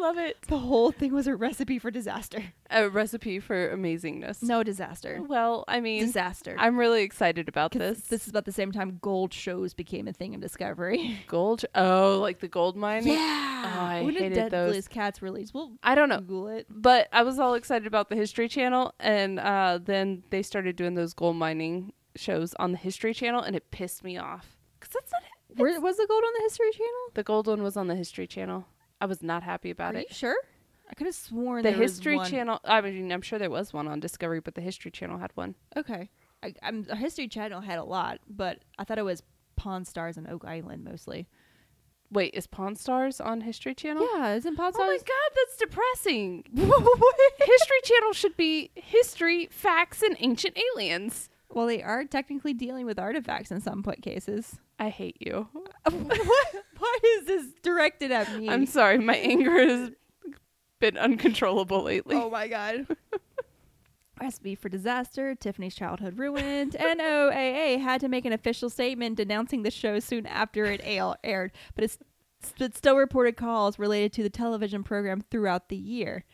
Love 0.00 0.16
it. 0.18 0.36
the 0.48 0.58
whole 0.58 0.92
thing 0.92 1.12
was 1.12 1.26
a 1.26 1.34
recipe 1.36 1.78
for 1.78 1.90
disaster. 1.90 2.42
A 2.70 2.88
recipe 2.88 3.40
for 3.40 3.74
amazingness. 3.76 4.42
No 4.42 4.62
disaster. 4.62 5.20
Well, 5.26 5.64
I 5.68 5.80
mean, 5.80 6.00
Disaster. 6.06 6.54
I'm 6.58 6.76
really 6.78 7.02
excited 7.02 7.48
about 7.48 7.72
this. 7.72 8.00
This 8.02 8.22
is 8.22 8.28
about 8.28 8.44
the 8.44 8.52
same 8.52 8.72
time 8.72 8.98
gold 9.02 9.34
shows 9.34 9.74
became 9.74 10.06
a 10.08 10.12
thing 10.12 10.34
in 10.34 10.40
Discovery. 10.40 11.18
gold. 11.26 11.64
Oh, 11.74 12.18
like 12.20 12.38
the 12.40 12.48
gold 12.48 12.76
mining. 12.76 13.12
Yeah. 13.14 13.62
Oh, 13.76 13.80
I 13.80 14.02
when 14.02 14.14
did 14.14 14.22
hated 14.22 14.36
those. 14.50 14.50
Deadliest 14.50 14.90
Catch 14.90 15.20
release? 15.22 15.52
We'll 15.52 15.72
I 15.82 15.94
don't 15.94 16.08
know, 16.08 16.20
Google 16.20 16.48
it. 16.48 16.66
but 16.70 17.08
I 17.12 17.22
was 17.22 17.38
all 17.38 17.54
excited 17.54 17.86
about 17.86 18.08
the 18.08 18.16
History 18.16 18.48
Channel, 18.48 18.94
and 19.00 19.40
uh, 19.40 19.78
then 19.82 20.22
they 20.30 20.42
started 20.42 20.76
doing 20.76 20.94
those 20.94 21.12
gold 21.12 21.36
mining 21.36 21.92
shows 22.16 22.54
on 22.58 22.72
the 22.72 22.78
History 22.78 23.12
Channel, 23.14 23.42
and 23.42 23.56
it 23.56 23.70
pissed 23.70 24.04
me 24.04 24.16
off. 24.16 24.56
Cause 24.80 24.90
that's 24.94 25.10
not 25.12 25.22
it. 25.22 25.60
Where 25.60 25.80
was 25.80 25.96
the 25.96 26.06
gold 26.08 26.22
on 26.24 26.32
the 26.36 26.42
History 26.44 26.70
Channel? 26.72 27.10
The 27.14 27.22
gold 27.24 27.46
one 27.48 27.62
was 27.62 27.76
on 27.76 27.88
the 27.88 27.96
History 27.96 28.26
Channel. 28.26 28.66
I 29.00 29.06
was 29.06 29.22
not 29.22 29.42
happy 29.42 29.70
about 29.70 29.94
it. 29.94 29.98
Are 29.98 30.00
it. 30.00 30.06
you 30.10 30.14
sure? 30.14 30.36
I 30.90 30.94
could 30.94 31.06
have 31.06 31.14
sworn 31.14 31.62
The 31.62 31.70
there 31.70 31.78
was 31.78 31.92
History 31.92 32.16
one- 32.16 32.30
Channel. 32.30 32.60
I 32.64 32.80
mean, 32.80 33.12
I'm 33.12 33.22
sure 33.22 33.38
there 33.38 33.50
was 33.50 33.72
one 33.72 33.86
on 33.88 34.00
Discovery, 34.00 34.40
but 34.40 34.54
the 34.54 34.60
History 34.60 34.90
Channel 34.90 35.18
had 35.18 35.30
one. 35.34 35.54
Okay. 35.76 36.10
I, 36.42 36.54
I'm, 36.62 36.84
the 36.84 36.96
History 36.96 37.28
Channel 37.28 37.60
had 37.60 37.78
a 37.78 37.84
lot, 37.84 38.20
but 38.28 38.60
I 38.78 38.84
thought 38.84 38.98
it 38.98 39.04
was 39.04 39.22
Pawn 39.56 39.84
Stars 39.84 40.16
and 40.16 40.28
Oak 40.28 40.44
Island 40.44 40.84
mostly. 40.84 41.28
Wait, 42.10 42.32
is 42.32 42.46
Pawn 42.46 42.74
Stars 42.74 43.20
on 43.20 43.42
History 43.42 43.74
Channel? 43.74 44.08
Yeah, 44.14 44.34
isn't 44.34 44.56
Pawn 44.56 44.72
Stars? 44.72 44.88
Oh 44.88 44.90
my 44.90 44.96
god, 44.96 45.36
that's 45.36 45.56
depressing. 45.58 46.44
History 46.54 47.80
Channel 47.84 48.12
should 48.14 48.36
be 48.36 48.70
history, 48.74 49.48
facts, 49.50 50.02
and 50.02 50.16
ancient 50.20 50.56
aliens. 50.74 51.28
Well, 51.50 51.66
they 51.66 51.82
are 51.82 52.04
technically 52.04 52.52
dealing 52.52 52.86
with 52.86 52.98
artifacts 52.98 53.50
in 53.50 53.60
some 53.60 53.82
point 53.82 54.02
cases. 54.02 54.58
I 54.78 54.90
hate 54.90 55.16
you. 55.20 55.48
what? 55.90 56.18
Why 56.78 56.98
is 57.18 57.26
this 57.26 57.46
directed 57.62 58.12
at 58.12 58.32
me? 58.36 58.48
I'm 58.48 58.66
sorry. 58.66 58.98
My 58.98 59.16
anger 59.16 59.52
has 59.52 59.90
been 60.78 60.96
uncontrollable 60.96 61.82
lately. 61.82 62.16
oh 62.16 62.30
my 62.30 62.48
god. 62.48 62.86
Recipe 64.20 64.54
for 64.56 64.68
Disaster, 64.68 65.34
Tiffany's 65.34 65.74
Childhood 65.74 66.18
Ruined, 66.18 66.72
NOAA 66.80 67.80
had 67.80 68.00
to 68.00 68.08
make 68.08 68.24
an 68.24 68.32
official 68.32 68.68
statement 68.68 69.16
denouncing 69.16 69.62
the 69.62 69.70
show 69.70 70.00
soon 70.00 70.26
after 70.26 70.64
it 70.64 70.80
aired, 70.84 71.52
but 71.74 71.84
it's 71.84 71.98
but 72.58 72.76
still 72.76 72.96
reported 72.96 73.36
calls 73.36 73.78
related 73.80 74.12
to 74.12 74.22
the 74.22 74.30
television 74.30 74.84
program 74.84 75.22
throughout 75.28 75.68
the 75.68 75.76
year. 75.76 76.24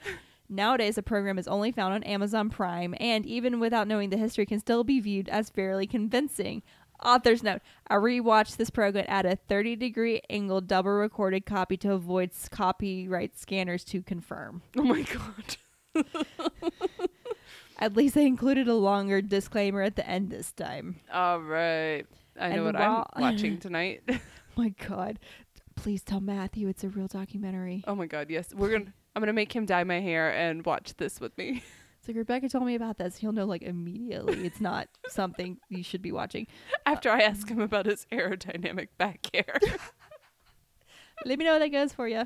Nowadays, 0.49 0.97
the 0.97 1.03
program 1.03 1.39
is 1.39 1.49
only 1.49 1.73
found 1.73 1.95
on 1.95 2.03
Amazon 2.03 2.51
Prime, 2.51 2.95
and 3.01 3.25
even 3.27 3.61
without 3.61 3.89
knowing 3.89 4.11
the 4.11 4.17
history, 4.17 4.45
can 4.47 4.61
still 4.61 4.85
be 4.85 5.01
viewed 5.01 5.29
as 5.29 5.49
fairly 5.51 5.87
convincing. 5.87 6.63
Author's 7.03 7.43
note: 7.43 7.61
I 7.89 7.95
rewatched 7.97 8.57
this 8.57 8.71
program 8.71 9.07
at 9.09 9.27
a 9.27 9.37
30 9.49 9.77
degree 9.77 10.21
angle, 10.31 10.61
double 10.61 10.93
recorded 10.93 11.45
copy 11.47 11.77
to 11.79 11.93
avoid 11.93 12.31
copyright 12.51 13.37
scanners 13.39 13.85
to 13.87 14.03
confirm. 14.03 14.63
Oh 14.77 14.83
my 14.85 15.03
god. 15.03 15.57
At 17.79 17.97
least 17.97 18.15
they 18.15 18.25
included 18.27 18.69
a 18.69 18.75
longer 18.75 19.21
disclaimer 19.21 19.83
at 19.83 19.97
the 19.97 20.09
end 20.09 20.31
this 20.31 20.53
time. 20.53 21.01
All 21.13 21.41
right. 21.41 22.05
I 22.39 22.49
know 22.51 22.55
And 22.55 22.65
what 22.67 22.75
while- 22.77 23.11
I'm 23.15 23.23
watching 23.33 23.59
tonight. 23.59 24.03
My 24.57 24.69
God. 24.89 25.19
Please 25.75 26.03
tell 26.03 26.21
Matthew 26.21 26.69
it's 26.69 26.85
a 26.85 26.89
real 26.89 27.09
documentary. 27.09 27.83
oh 27.89 27.97
my 27.97 28.07
god, 28.07 28.31
yes. 28.31 28.55
We're 28.55 28.71
going 28.71 28.87
to 28.87 28.93
I'm 29.15 29.21
going 29.21 29.29
to 29.29 29.33
make 29.33 29.55
him 29.55 29.67
dye 29.67 29.85
my 29.85 30.01
hair 30.01 30.31
and 30.31 30.65
watch 30.65 30.95
this 30.97 31.21
with 31.21 31.37
me. 31.39 31.63
It's 32.05 32.09
like 32.11 32.19
Rebecca 32.19 32.51
told 32.51 32.67
me 32.67 32.75
about 32.75 32.99
this. 32.99 33.17
He'll 33.17 33.33
know 33.33 33.47
like 33.47 33.63
immediately 33.63 34.45
it's 34.45 34.61
not 34.61 34.89
something 35.09 35.57
you 35.71 35.83
should 35.83 36.03
be 36.03 36.13
watching. 36.13 36.47
After 36.85 37.09
uh, 37.09 37.15
I 37.15 37.21
ask 37.21 37.49
him 37.49 37.61
about 37.61 37.87
his 37.87 38.07
aerodynamic 38.13 38.89
back 38.99 39.27
hair. 39.33 39.59
Let 41.25 41.39
me 41.39 41.47
know 41.47 41.55
how 41.55 41.61
that 41.61 41.69
goes 41.69 41.95
for 41.95 42.07
you. 42.07 42.25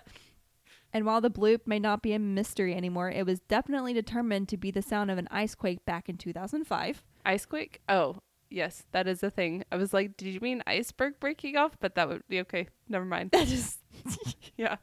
And 0.93 1.07
while 1.07 1.21
the 1.21 1.31
bloop 1.31 1.61
may 1.65 1.79
not 1.79 2.03
be 2.03 2.13
a 2.13 2.19
mystery 2.19 2.75
anymore, 2.75 3.09
it 3.09 3.25
was 3.25 3.39
definitely 3.39 3.93
determined 3.93 4.49
to 4.49 4.57
be 4.57 4.73
the 4.73 4.83
sound 4.83 5.13
of 5.13 5.19
an 5.19 5.29
ice 5.31 5.55
quake 5.55 5.85
back 5.85 6.09
in 6.09 6.17
2005. 6.17 7.05
Icequake? 7.25 7.77
Oh, 7.89 8.17
yes, 8.51 8.85
that 8.91 9.07
is 9.07 9.23
a 9.23 9.31
thing. 9.31 9.63
I 9.71 9.77
was 9.77 9.95
like, 9.95 10.17
did 10.17 10.35
you 10.35 10.41
mean 10.41 10.61
iceberg 10.67 11.21
breaking 11.21 11.57
off? 11.57 11.77
But 11.79 11.95
that 11.95 12.09
would 12.09 12.23
be 12.29 12.41
okay. 12.41 12.67
Never 12.89 13.05
mind. 13.05 13.31
That 13.31 13.47
just 13.47 13.78
yeah. 14.57 14.77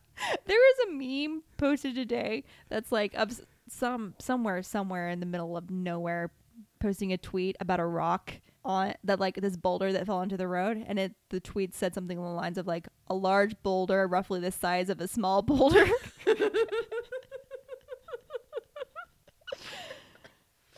there 0.45 0.71
is 0.71 0.87
a 0.87 0.91
meme 0.91 1.43
posted 1.57 1.95
today 1.95 2.43
that's 2.69 2.91
like 2.91 3.13
of 3.15 3.39
some 3.67 4.15
somewhere 4.19 4.61
somewhere 4.61 5.09
in 5.09 5.19
the 5.19 5.25
middle 5.25 5.57
of 5.57 5.69
nowhere 5.69 6.31
posting 6.79 7.11
a 7.13 7.17
tweet 7.17 7.55
about 7.59 7.79
a 7.79 7.85
rock 7.85 8.33
on 8.63 8.93
that 9.03 9.19
like 9.19 9.35
this 9.35 9.55
boulder 9.55 9.91
that 9.91 10.05
fell 10.05 10.17
onto 10.17 10.37
the 10.37 10.47
road 10.47 10.83
and 10.87 10.97
it 10.97 11.13
the 11.29 11.39
tweet 11.39 11.73
said 11.73 11.93
something 11.93 12.17
along 12.17 12.35
the 12.35 12.41
lines 12.41 12.57
of 12.57 12.67
like 12.67 12.87
a 13.07 13.13
large 13.13 13.55
boulder 13.61 14.07
roughly 14.07 14.39
the 14.39 14.51
size 14.51 14.89
of 14.89 14.99
a 14.99 15.07
small 15.07 15.41
boulder 15.41 15.85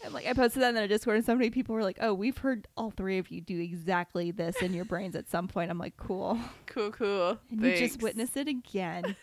and 0.08 0.13
like 0.15 0.26
I 0.28 0.34
posted 0.34 0.62
that 0.63 0.70
in 0.70 0.76
the 0.76 0.88
Discord 0.88 1.17
and 1.17 1.26
so 1.26 1.36
many 1.36 1.50
people 1.52 1.76
were 1.76 1.84
like 1.84 2.00
oh 2.02 2.13
we've 2.13 2.38
heard 2.39 2.67
all 2.76 2.89
three 2.91 3.17
of 3.20 3.30
you 3.30 3.39
do 3.41 3.60
exactly 3.60 4.32
this 4.32 4.56
in 4.62 4.74
your 4.74 4.86
brains 4.86 5.15
at 5.15 5.30
some 5.30 5.48
point 5.48 5.70
I'm 5.70 5.78
like 5.78 5.96
cool 5.98 6.39
Cool, 6.65 6.91
cool. 6.91 7.38
and 7.52 7.62
you 7.62 7.78
just 7.78 8.02
witness 8.02 8.36
it 8.36 8.48
again. 8.48 9.15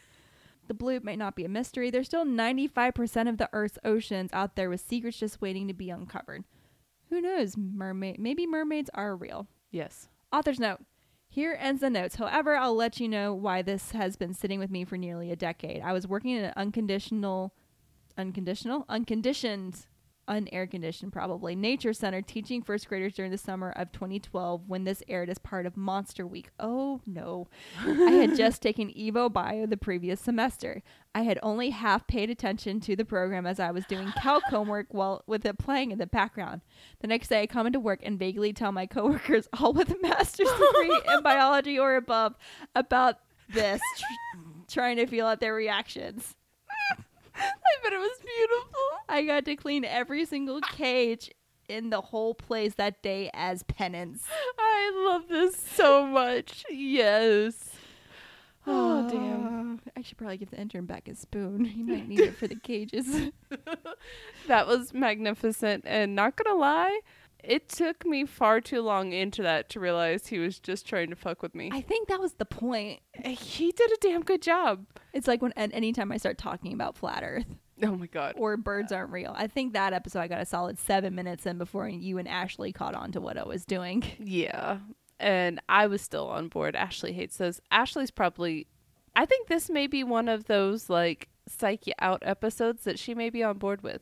the 0.68 0.74
bloop 0.74 1.02
may 1.04 1.14
not 1.16 1.36
be 1.36 1.44
a 1.44 1.48
mystery. 1.48 1.90
There's 1.90 2.06
still 2.06 2.24
95% 2.24 3.28
of 3.28 3.36
the 3.38 3.50
Earth's 3.52 3.78
oceans 3.84 4.30
out 4.32 4.56
there 4.56 4.70
with 4.70 4.80
secrets 4.80 5.18
just 5.18 5.40
waiting 5.42 5.68
to 5.68 5.74
be 5.74 5.90
uncovered. 5.90 6.44
Who 7.10 7.20
knows? 7.20 7.54
Mermaid. 7.56 8.18
Maybe 8.18 8.46
mermaids 8.46 8.88
are 8.94 9.14
real. 9.14 9.46
Yes. 9.70 10.08
Author's 10.32 10.58
note. 10.58 10.80
Here 11.28 11.56
ends 11.60 11.82
the 11.82 11.90
notes. 11.90 12.14
However, 12.16 12.56
I'll 12.56 12.74
let 12.74 12.98
you 12.98 13.08
know 13.08 13.34
why 13.34 13.60
this 13.60 13.90
has 13.90 14.16
been 14.16 14.32
sitting 14.32 14.58
with 14.58 14.70
me 14.70 14.84
for 14.84 14.96
nearly 14.96 15.30
a 15.30 15.36
decade. 15.36 15.82
I 15.82 15.92
was 15.92 16.08
working 16.08 16.30
in 16.30 16.44
an 16.44 16.52
unconditional, 16.56 17.52
unconditional, 18.16 18.84
unconditioned, 18.88 19.86
unair 20.28 20.70
conditioned 20.70 21.12
probably 21.12 21.54
nature 21.54 21.92
center 21.92 22.22
teaching 22.22 22.62
first 22.62 22.88
graders 22.88 23.14
during 23.14 23.30
the 23.30 23.38
summer 23.38 23.70
of 23.70 23.92
2012 23.92 24.68
when 24.68 24.84
this 24.84 25.02
aired 25.08 25.28
as 25.28 25.38
part 25.38 25.66
of 25.66 25.76
Monster 25.76 26.26
Week. 26.26 26.50
Oh 26.58 27.00
no. 27.06 27.48
I 27.80 28.12
had 28.12 28.36
just 28.36 28.62
taken 28.62 28.88
Evo 28.90 29.32
Bio 29.32 29.66
the 29.66 29.76
previous 29.76 30.20
semester. 30.20 30.82
I 31.14 31.22
had 31.22 31.38
only 31.42 31.70
half 31.70 32.06
paid 32.06 32.30
attention 32.30 32.80
to 32.80 32.96
the 32.96 33.04
program 33.04 33.46
as 33.46 33.60
I 33.60 33.70
was 33.70 33.84
doing 33.86 34.12
calc 34.20 34.44
homework 34.44 34.86
while 34.90 35.22
with 35.26 35.46
it 35.46 35.58
playing 35.58 35.92
in 35.92 35.98
the 35.98 36.06
background. 36.06 36.62
The 37.00 37.06
next 37.06 37.28
day, 37.28 37.42
I 37.42 37.46
come 37.46 37.66
into 37.66 37.78
work 37.78 38.00
and 38.02 38.18
vaguely 38.18 38.52
tell 38.52 38.72
my 38.72 38.86
coworkers, 38.86 39.48
all 39.58 39.72
with 39.72 39.90
a 39.90 39.98
master's 40.00 40.48
degree 40.50 41.00
in 41.14 41.22
biology 41.22 41.78
or 41.78 41.96
above, 41.96 42.34
about 42.74 43.18
this, 43.48 43.80
tr- 43.98 44.40
trying 44.68 44.96
to 44.96 45.06
feel 45.06 45.26
out 45.26 45.40
their 45.40 45.54
reactions. 45.54 46.34
I 47.36 47.50
bet 47.82 47.92
it 47.92 47.98
was 47.98 48.18
beautiful. 48.20 48.80
I 49.08 49.22
got 49.24 49.44
to 49.46 49.56
clean 49.56 49.84
every 49.84 50.24
single 50.24 50.60
cage 50.60 51.30
in 51.68 51.90
the 51.90 52.00
whole 52.00 52.34
place 52.34 52.74
that 52.74 53.02
day 53.02 53.30
as 53.34 53.62
penance. 53.64 54.24
I 54.58 54.92
love 55.08 55.28
this 55.28 55.56
so 55.56 56.06
much. 56.06 56.64
Yes. 56.70 57.70
Oh, 58.66 59.06
damn. 59.10 59.74
Uh, 59.74 59.90
I 59.94 60.00
should 60.00 60.16
probably 60.16 60.38
give 60.38 60.50
the 60.50 60.58
intern 60.58 60.86
back 60.86 61.06
his 61.06 61.18
spoon. 61.18 61.66
He 61.66 61.82
might 61.82 62.08
need 62.08 62.20
it 62.20 62.34
for 62.34 62.46
the 62.46 62.54
cages. 62.62 63.30
That 64.48 64.66
was 64.66 64.94
magnificent. 64.94 65.84
And 65.86 66.14
not 66.14 66.36
going 66.36 66.50
to 66.50 66.58
lie, 66.58 67.00
it 67.46 67.68
took 67.68 68.04
me 68.06 68.24
far 68.24 68.60
too 68.60 68.80
long 68.82 69.12
into 69.12 69.42
that 69.42 69.68
to 69.70 69.80
realize 69.80 70.26
he 70.26 70.38
was 70.38 70.58
just 70.58 70.86
trying 70.86 71.10
to 71.10 71.16
fuck 71.16 71.42
with 71.42 71.54
me. 71.54 71.70
I 71.72 71.80
think 71.80 72.08
that 72.08 72.20
was 72.20 72.34
the 72.34 72.44
point. 72.44 73.00
he 73.24 73.72
did 73.72 73.90
a 73.92 73.96
damn 74.00 74.22
good 74.22 74.42
job. 74.42 74.86
It's 75.12 75.28
like 75.28 75.42
when 75.42 75.52
at 75.56 75.70
any 75.72 75.92
time 75.92 76.10
I 76.12 76.16
start 76.16 76.38
talking 76.38 76.72
about 76.72 76.96
flat 76.96 77.22
Earth 77.22 77.46
Oh 77.82 77.96
my 77.96 78.06
God. 78.06 78.34
or 78.36 78.56
birds 78.56 78.92
aren't 78.92 79.10
real. 79.12 79.34
I 79.36 79.46
think 79.46 79.72
that 79.72 79.92
episode 79.92 80.20
I 80.20 80.28
got 80.28 80.40
a 80.40 80.46
solid 80.46 80.78
seven 80.78 81.14
minutes 81.14 81.44
in 81.46 81.58
before 81.58 81.88
you 81.88 82.18
and 82.18 82.28
Ashley 82.28 82.72
caught 82.72 82.94
on 82.94 83.12
to 83.12 83.20
what 83.20 83.36
I 83.36 83.44
was 83.44 83.64
doing. 83.64 84.02
Yeah. 84.18 84.78
And 85.20 85.60
I 85.68 85.86
was 85.86 86.02
still 86.02 86.28
on 86.28 86.48
board. 86.48 86.74
Ashley 86.76 87.12
hates 87.12 87.36
those. 87.36 87.60
Ashley's 87.70 88.10
probably, 88.10 88.66
I 89.16 89.26
think 89.26 89.48
this 89.48 89.70
may 89.70 89.86
be 89.86 90.02
one 90.04 90.28
of 90.28 90.44
those 90.46 90.88
like 90.90 91.28
psych 91.48 91.86
you 91.86 91.92
out 92.00 92.22
episodes 92.26 92.84
that 92.84 92.98
she 92.98 93.14
may 93.14 93.28
be 93.30 93.42
on 93.42 93.58
board 93.58 93.82
with. 93.82 94.00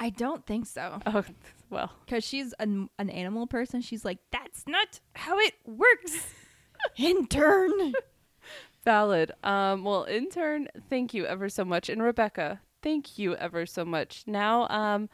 I 0.00 0.08
don't 0.08 0.44
think 0.46 0.66
so. 0.66 0.98
Oh, 1.04 1.22
well. 1.70 1.92
Because 2.04 2.24
she's 2.24 2.54
an, 2.58 2.88
an 2.98 3.10
animal 3.10 3.46
person. 3.46 3.82
She's 3.82 4.04
like, 4.04 4.18
that's 4.32 4.64
not 4.66 4.98
how 5.14 5.38
it 5.38 5.54
works. 5.66 6.26
Intern. 6.96 7.92
Valid. 8.84 9.32
Um, 9.44 9.84
well, 9.84 10.04
intern, 10.04 10.68
thank 10.88 11.12
you 11.12 11.26
ever 11.26 11.50
so 11.50 11.66
much. 11.66 11.90
And 11.90 12.02
Rebecca, 12.02 12.62
thank 12.82 13.18
you 13.18 13.36
ever 13.36 13.66
so 13.66 13.84
much. 13.84 14.24
Now, 14.26 14.66
um, 14.68 15.10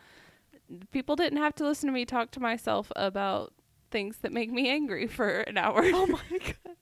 people 0.93 1.17
didn't 1.17 1.39
have 1.39 1.57
to 1.57 1.65
listen 1.65 1.89
to 1.89 1.93
me 1.93 2.05
talk 2.05 2.31
to 2.33 2.41
myself 2.41 2.93
about 2.95 3.53
things 3.91 4.19
that 4.19 4.33
make 4.33 4.53
me 4.53 4.69
angry 4.69 5.09
for 5.09 5.41
an 5.41 5.59
hour. 5.59 5.83
Oh 5.85 6.07
my 6.07 6.39
god. 6.39 6.77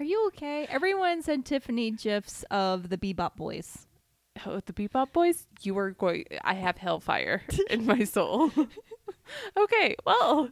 Are 0.00 0.04
you 0.04 0.26
okay? 0.28 0.66
Everyone 0.68 1.22
sent 1.22 1.46
Tiffany 1.46 1.92
gifs 1.92 2.44
of 2.50 2.88
the 2.88 2.98
Bebop 2.98 3.36
Boys. 3.36 3.86
Oh, 4.44 4.60
the 4.64 4.72
Bebop 4.72 5.12
Boys, 5.12 5.46
you 5.62 5.76
are 5.78 5.92
going. 5.92 6.24
I 6.42 6.54
have 6.54 6.76
hellfire 6.78 7.42
in 7.70 7.86
my 7.86 8.04
soul. 8.04 8.50
okay, 9.56 9.96
well, 10.04 10.50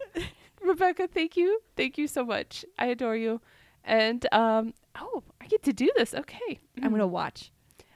Rebecca, 0.62 1.07
thank 1.09 1.37
you, 1.37 1.61
thank 1.77 1.99
you 1.99 2.07
so 2.07 2.25
much. 2.25 2.64
I 2.79 2.87
adore 2.87 3.16
you, 3.16 3.40
and 3.85 4.27
um, 4.33 4.73
oh, 4.99 5.23
I 5.40 5.47
get 5.47 5.62
to 5.64 5.73
do 5.73 5.90
this. 5.97 6.14
Okay, 6.14 6.59
I'm 6.83 6.90
gonna 6.90 7.07
watch. 7.07 7.51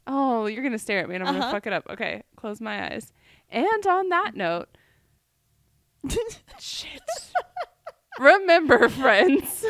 Oh, 0.06 0.46
you're 0.46 0.62
gonna 0.62 0.78
stare 0.78 1.00
at 1.00 1.08
me, 1.08 1.14
and 1.14 1.24
I'm 1.24 1.30
Uh-huh. 1.30 1.40
gonna 1.40 1.52
fuck 1.52 1.66
it 1.66 1.72
up. 1.72 1.86
Okay, 1.90 2.22
close 2.36 2.60
my 2.60 2.92
eyes. 2.92 3.12
And 3.50 3.86
on 3.86 4.08
that 4.10 4.32
note, 4.34 4.68
shit. 6.60 7.00
Remember, 8.18 8.88
friends, 8.88 9.64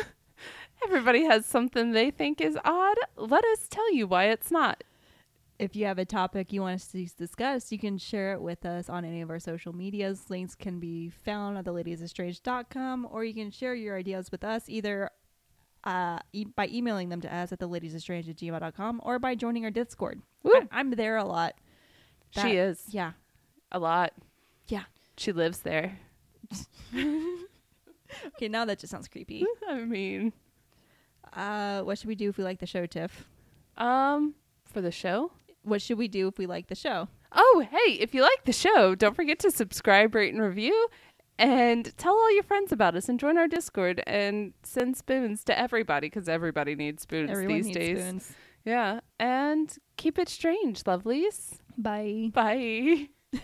everybody 0.83 1.23
has 1.23 1.45
something 1.45 1.91
they 1.91 2.09
think 2.11 2.41
is 2.41 2.57
odd. 2.65 2.97
Let 3.15 3.45
us 3.45 3.67
tell 3.69 3.93
you 3.93 4.07
why 4.07 4.25
it's 4.25 4.49
not. 4.51 4.83
If 5.59 5.75
you 5.75 5.85
have 5.87 5.99
a 5.99 6.05
topic 6.05 6.53
you 6.53 6.61
want 6.61 6.75
us 6.75 6.87
to 6.93 7.05
discuss, 7.05 7.69
you 7.69 7.77
can 7.77 7.97
share 7.97 8.31
it 8.33 8.41
with 8.41 8.65
us 8.65 8.87
on 8.89 9.03
any 9.03 9.19
of 9.21 9.29
our 9.29 9.39
social 9.39 9.73
medias. 9.75 10.29
Links 10.29 10.55
can 10.55 10.79
be 10.79 11.09
found 11.09 11.57
at 11.57 11.65
theladiesestrange.com, 11.65 13.07
or 13.11 13.25
you 13.25 13.33
can 13.33 13.51
share 13.51 13.75
your 13.75 13.97
ideas 13.97 14.31
with 14.31 14.45
us 14.45 14.63
either 14.69 15.09
uh, 15.83 16.19
e- 16.31 16.45
by 16.45 16.67
emailing 16.69 17.09
them 17.09 17.19
to 17.21 17.33
us 17.35 17.51
at 17.51 17.59
theladiesestrange 17.59 18.29
at 18.29 18.37
gmail.com 18.37 19.01
or 19.03 19.19
by 19.19 19.35
joining 19.35 19.65
our 19.65 19.71
Discord. 19.71 20.21
Woo. 20.43 20.53
I, 20.71 20.79
am 20.79 20.91
there 20.91 21.17
a 21.17 21.25
lot. 21.25 21.55
That- 22.35 22.41
she 22.47 22.55
is 22.55 22.81
Yeah. 22.89 23.11
a 23.71 23.79
lot. 23.79 24.13
Yeah. 24.69 24.83
She 25.17 25.31
lives 25.33 25.59
there. 25.59 25.99
Okay, 28.35 28.47
now 28.47 28.65
that 28.65 28.79
just 28.79 28.89
sounds 28.89 29.07
creepy. 29.07 29.45
I 29.69 29.75
mean, 29.83 30.33
Uh, 31.31 31.81
what 31.83 31.97
should 31.99 32.07
we 32.07 32.15
do 32.15 32.29
if 32.29 32.37
we 32.39 32.43
like 32.43 32.59
the 32.59 32.65
show, 32.65 32.87
Tiff? 32.87 33.27
um, 33.77 34.33
for 34.65 34.81
the 34.81 34.89
show. 34.91 35.31
What 35.69 35.81
should 35.81 35.97
we 35.97 36.07
do 36.07 36.27
if 36.27 36.37
we 36.37 36.45
like 36.45 36.67
the 36.67 36.75
show? 36.75 37.07
Oh, 37.31 37.65
hey, 37.71 37.93
if 37.93 38.13
you 38.15 38.21
like 38.23 38.43
the 38.45 38.51
show, 38.53 38.95
don't 38.95 39.15
forget 39.15 39.39
to 39.39 39.51
subscribe, 39.51 40.13
rate, 40.15 40.33
and 40.33 40.41
review. 40.43 40.87
and 41.37 41.95
tell 41.97 42.13
all 42.13 42.33
your 42.33 42.43
friends 42.43 42.71
about 42.73 42.95
us 42.95 43.07
and 43.07 43.17
join 43.19 43.37
our 43.37 43.47
Discord 43.47 44.03
and 44.05 44.53
send 44.63 44.97
spoons 44.97 45.43
to 45.45 45.57
everybody 45.57 46.07
because 46.07 46.27
everybody 46.27 46.75
needs 46.75 47.03
spoons 47.03 47.31
Everyone 47.31 47.53
these 47.55 47.65
needs 47.67 47.77
days. 47.77 47.99
spoons. 47.99 48.33
Yeah. 48.65 48.99
And 49.19 49.73
keep 49.95 50.19
it 50.19 50.27
strange, 50.27 50.83
lovelies. 50.83 51.59
Bye. 51.77 52.31
Bye. 52.33 53.07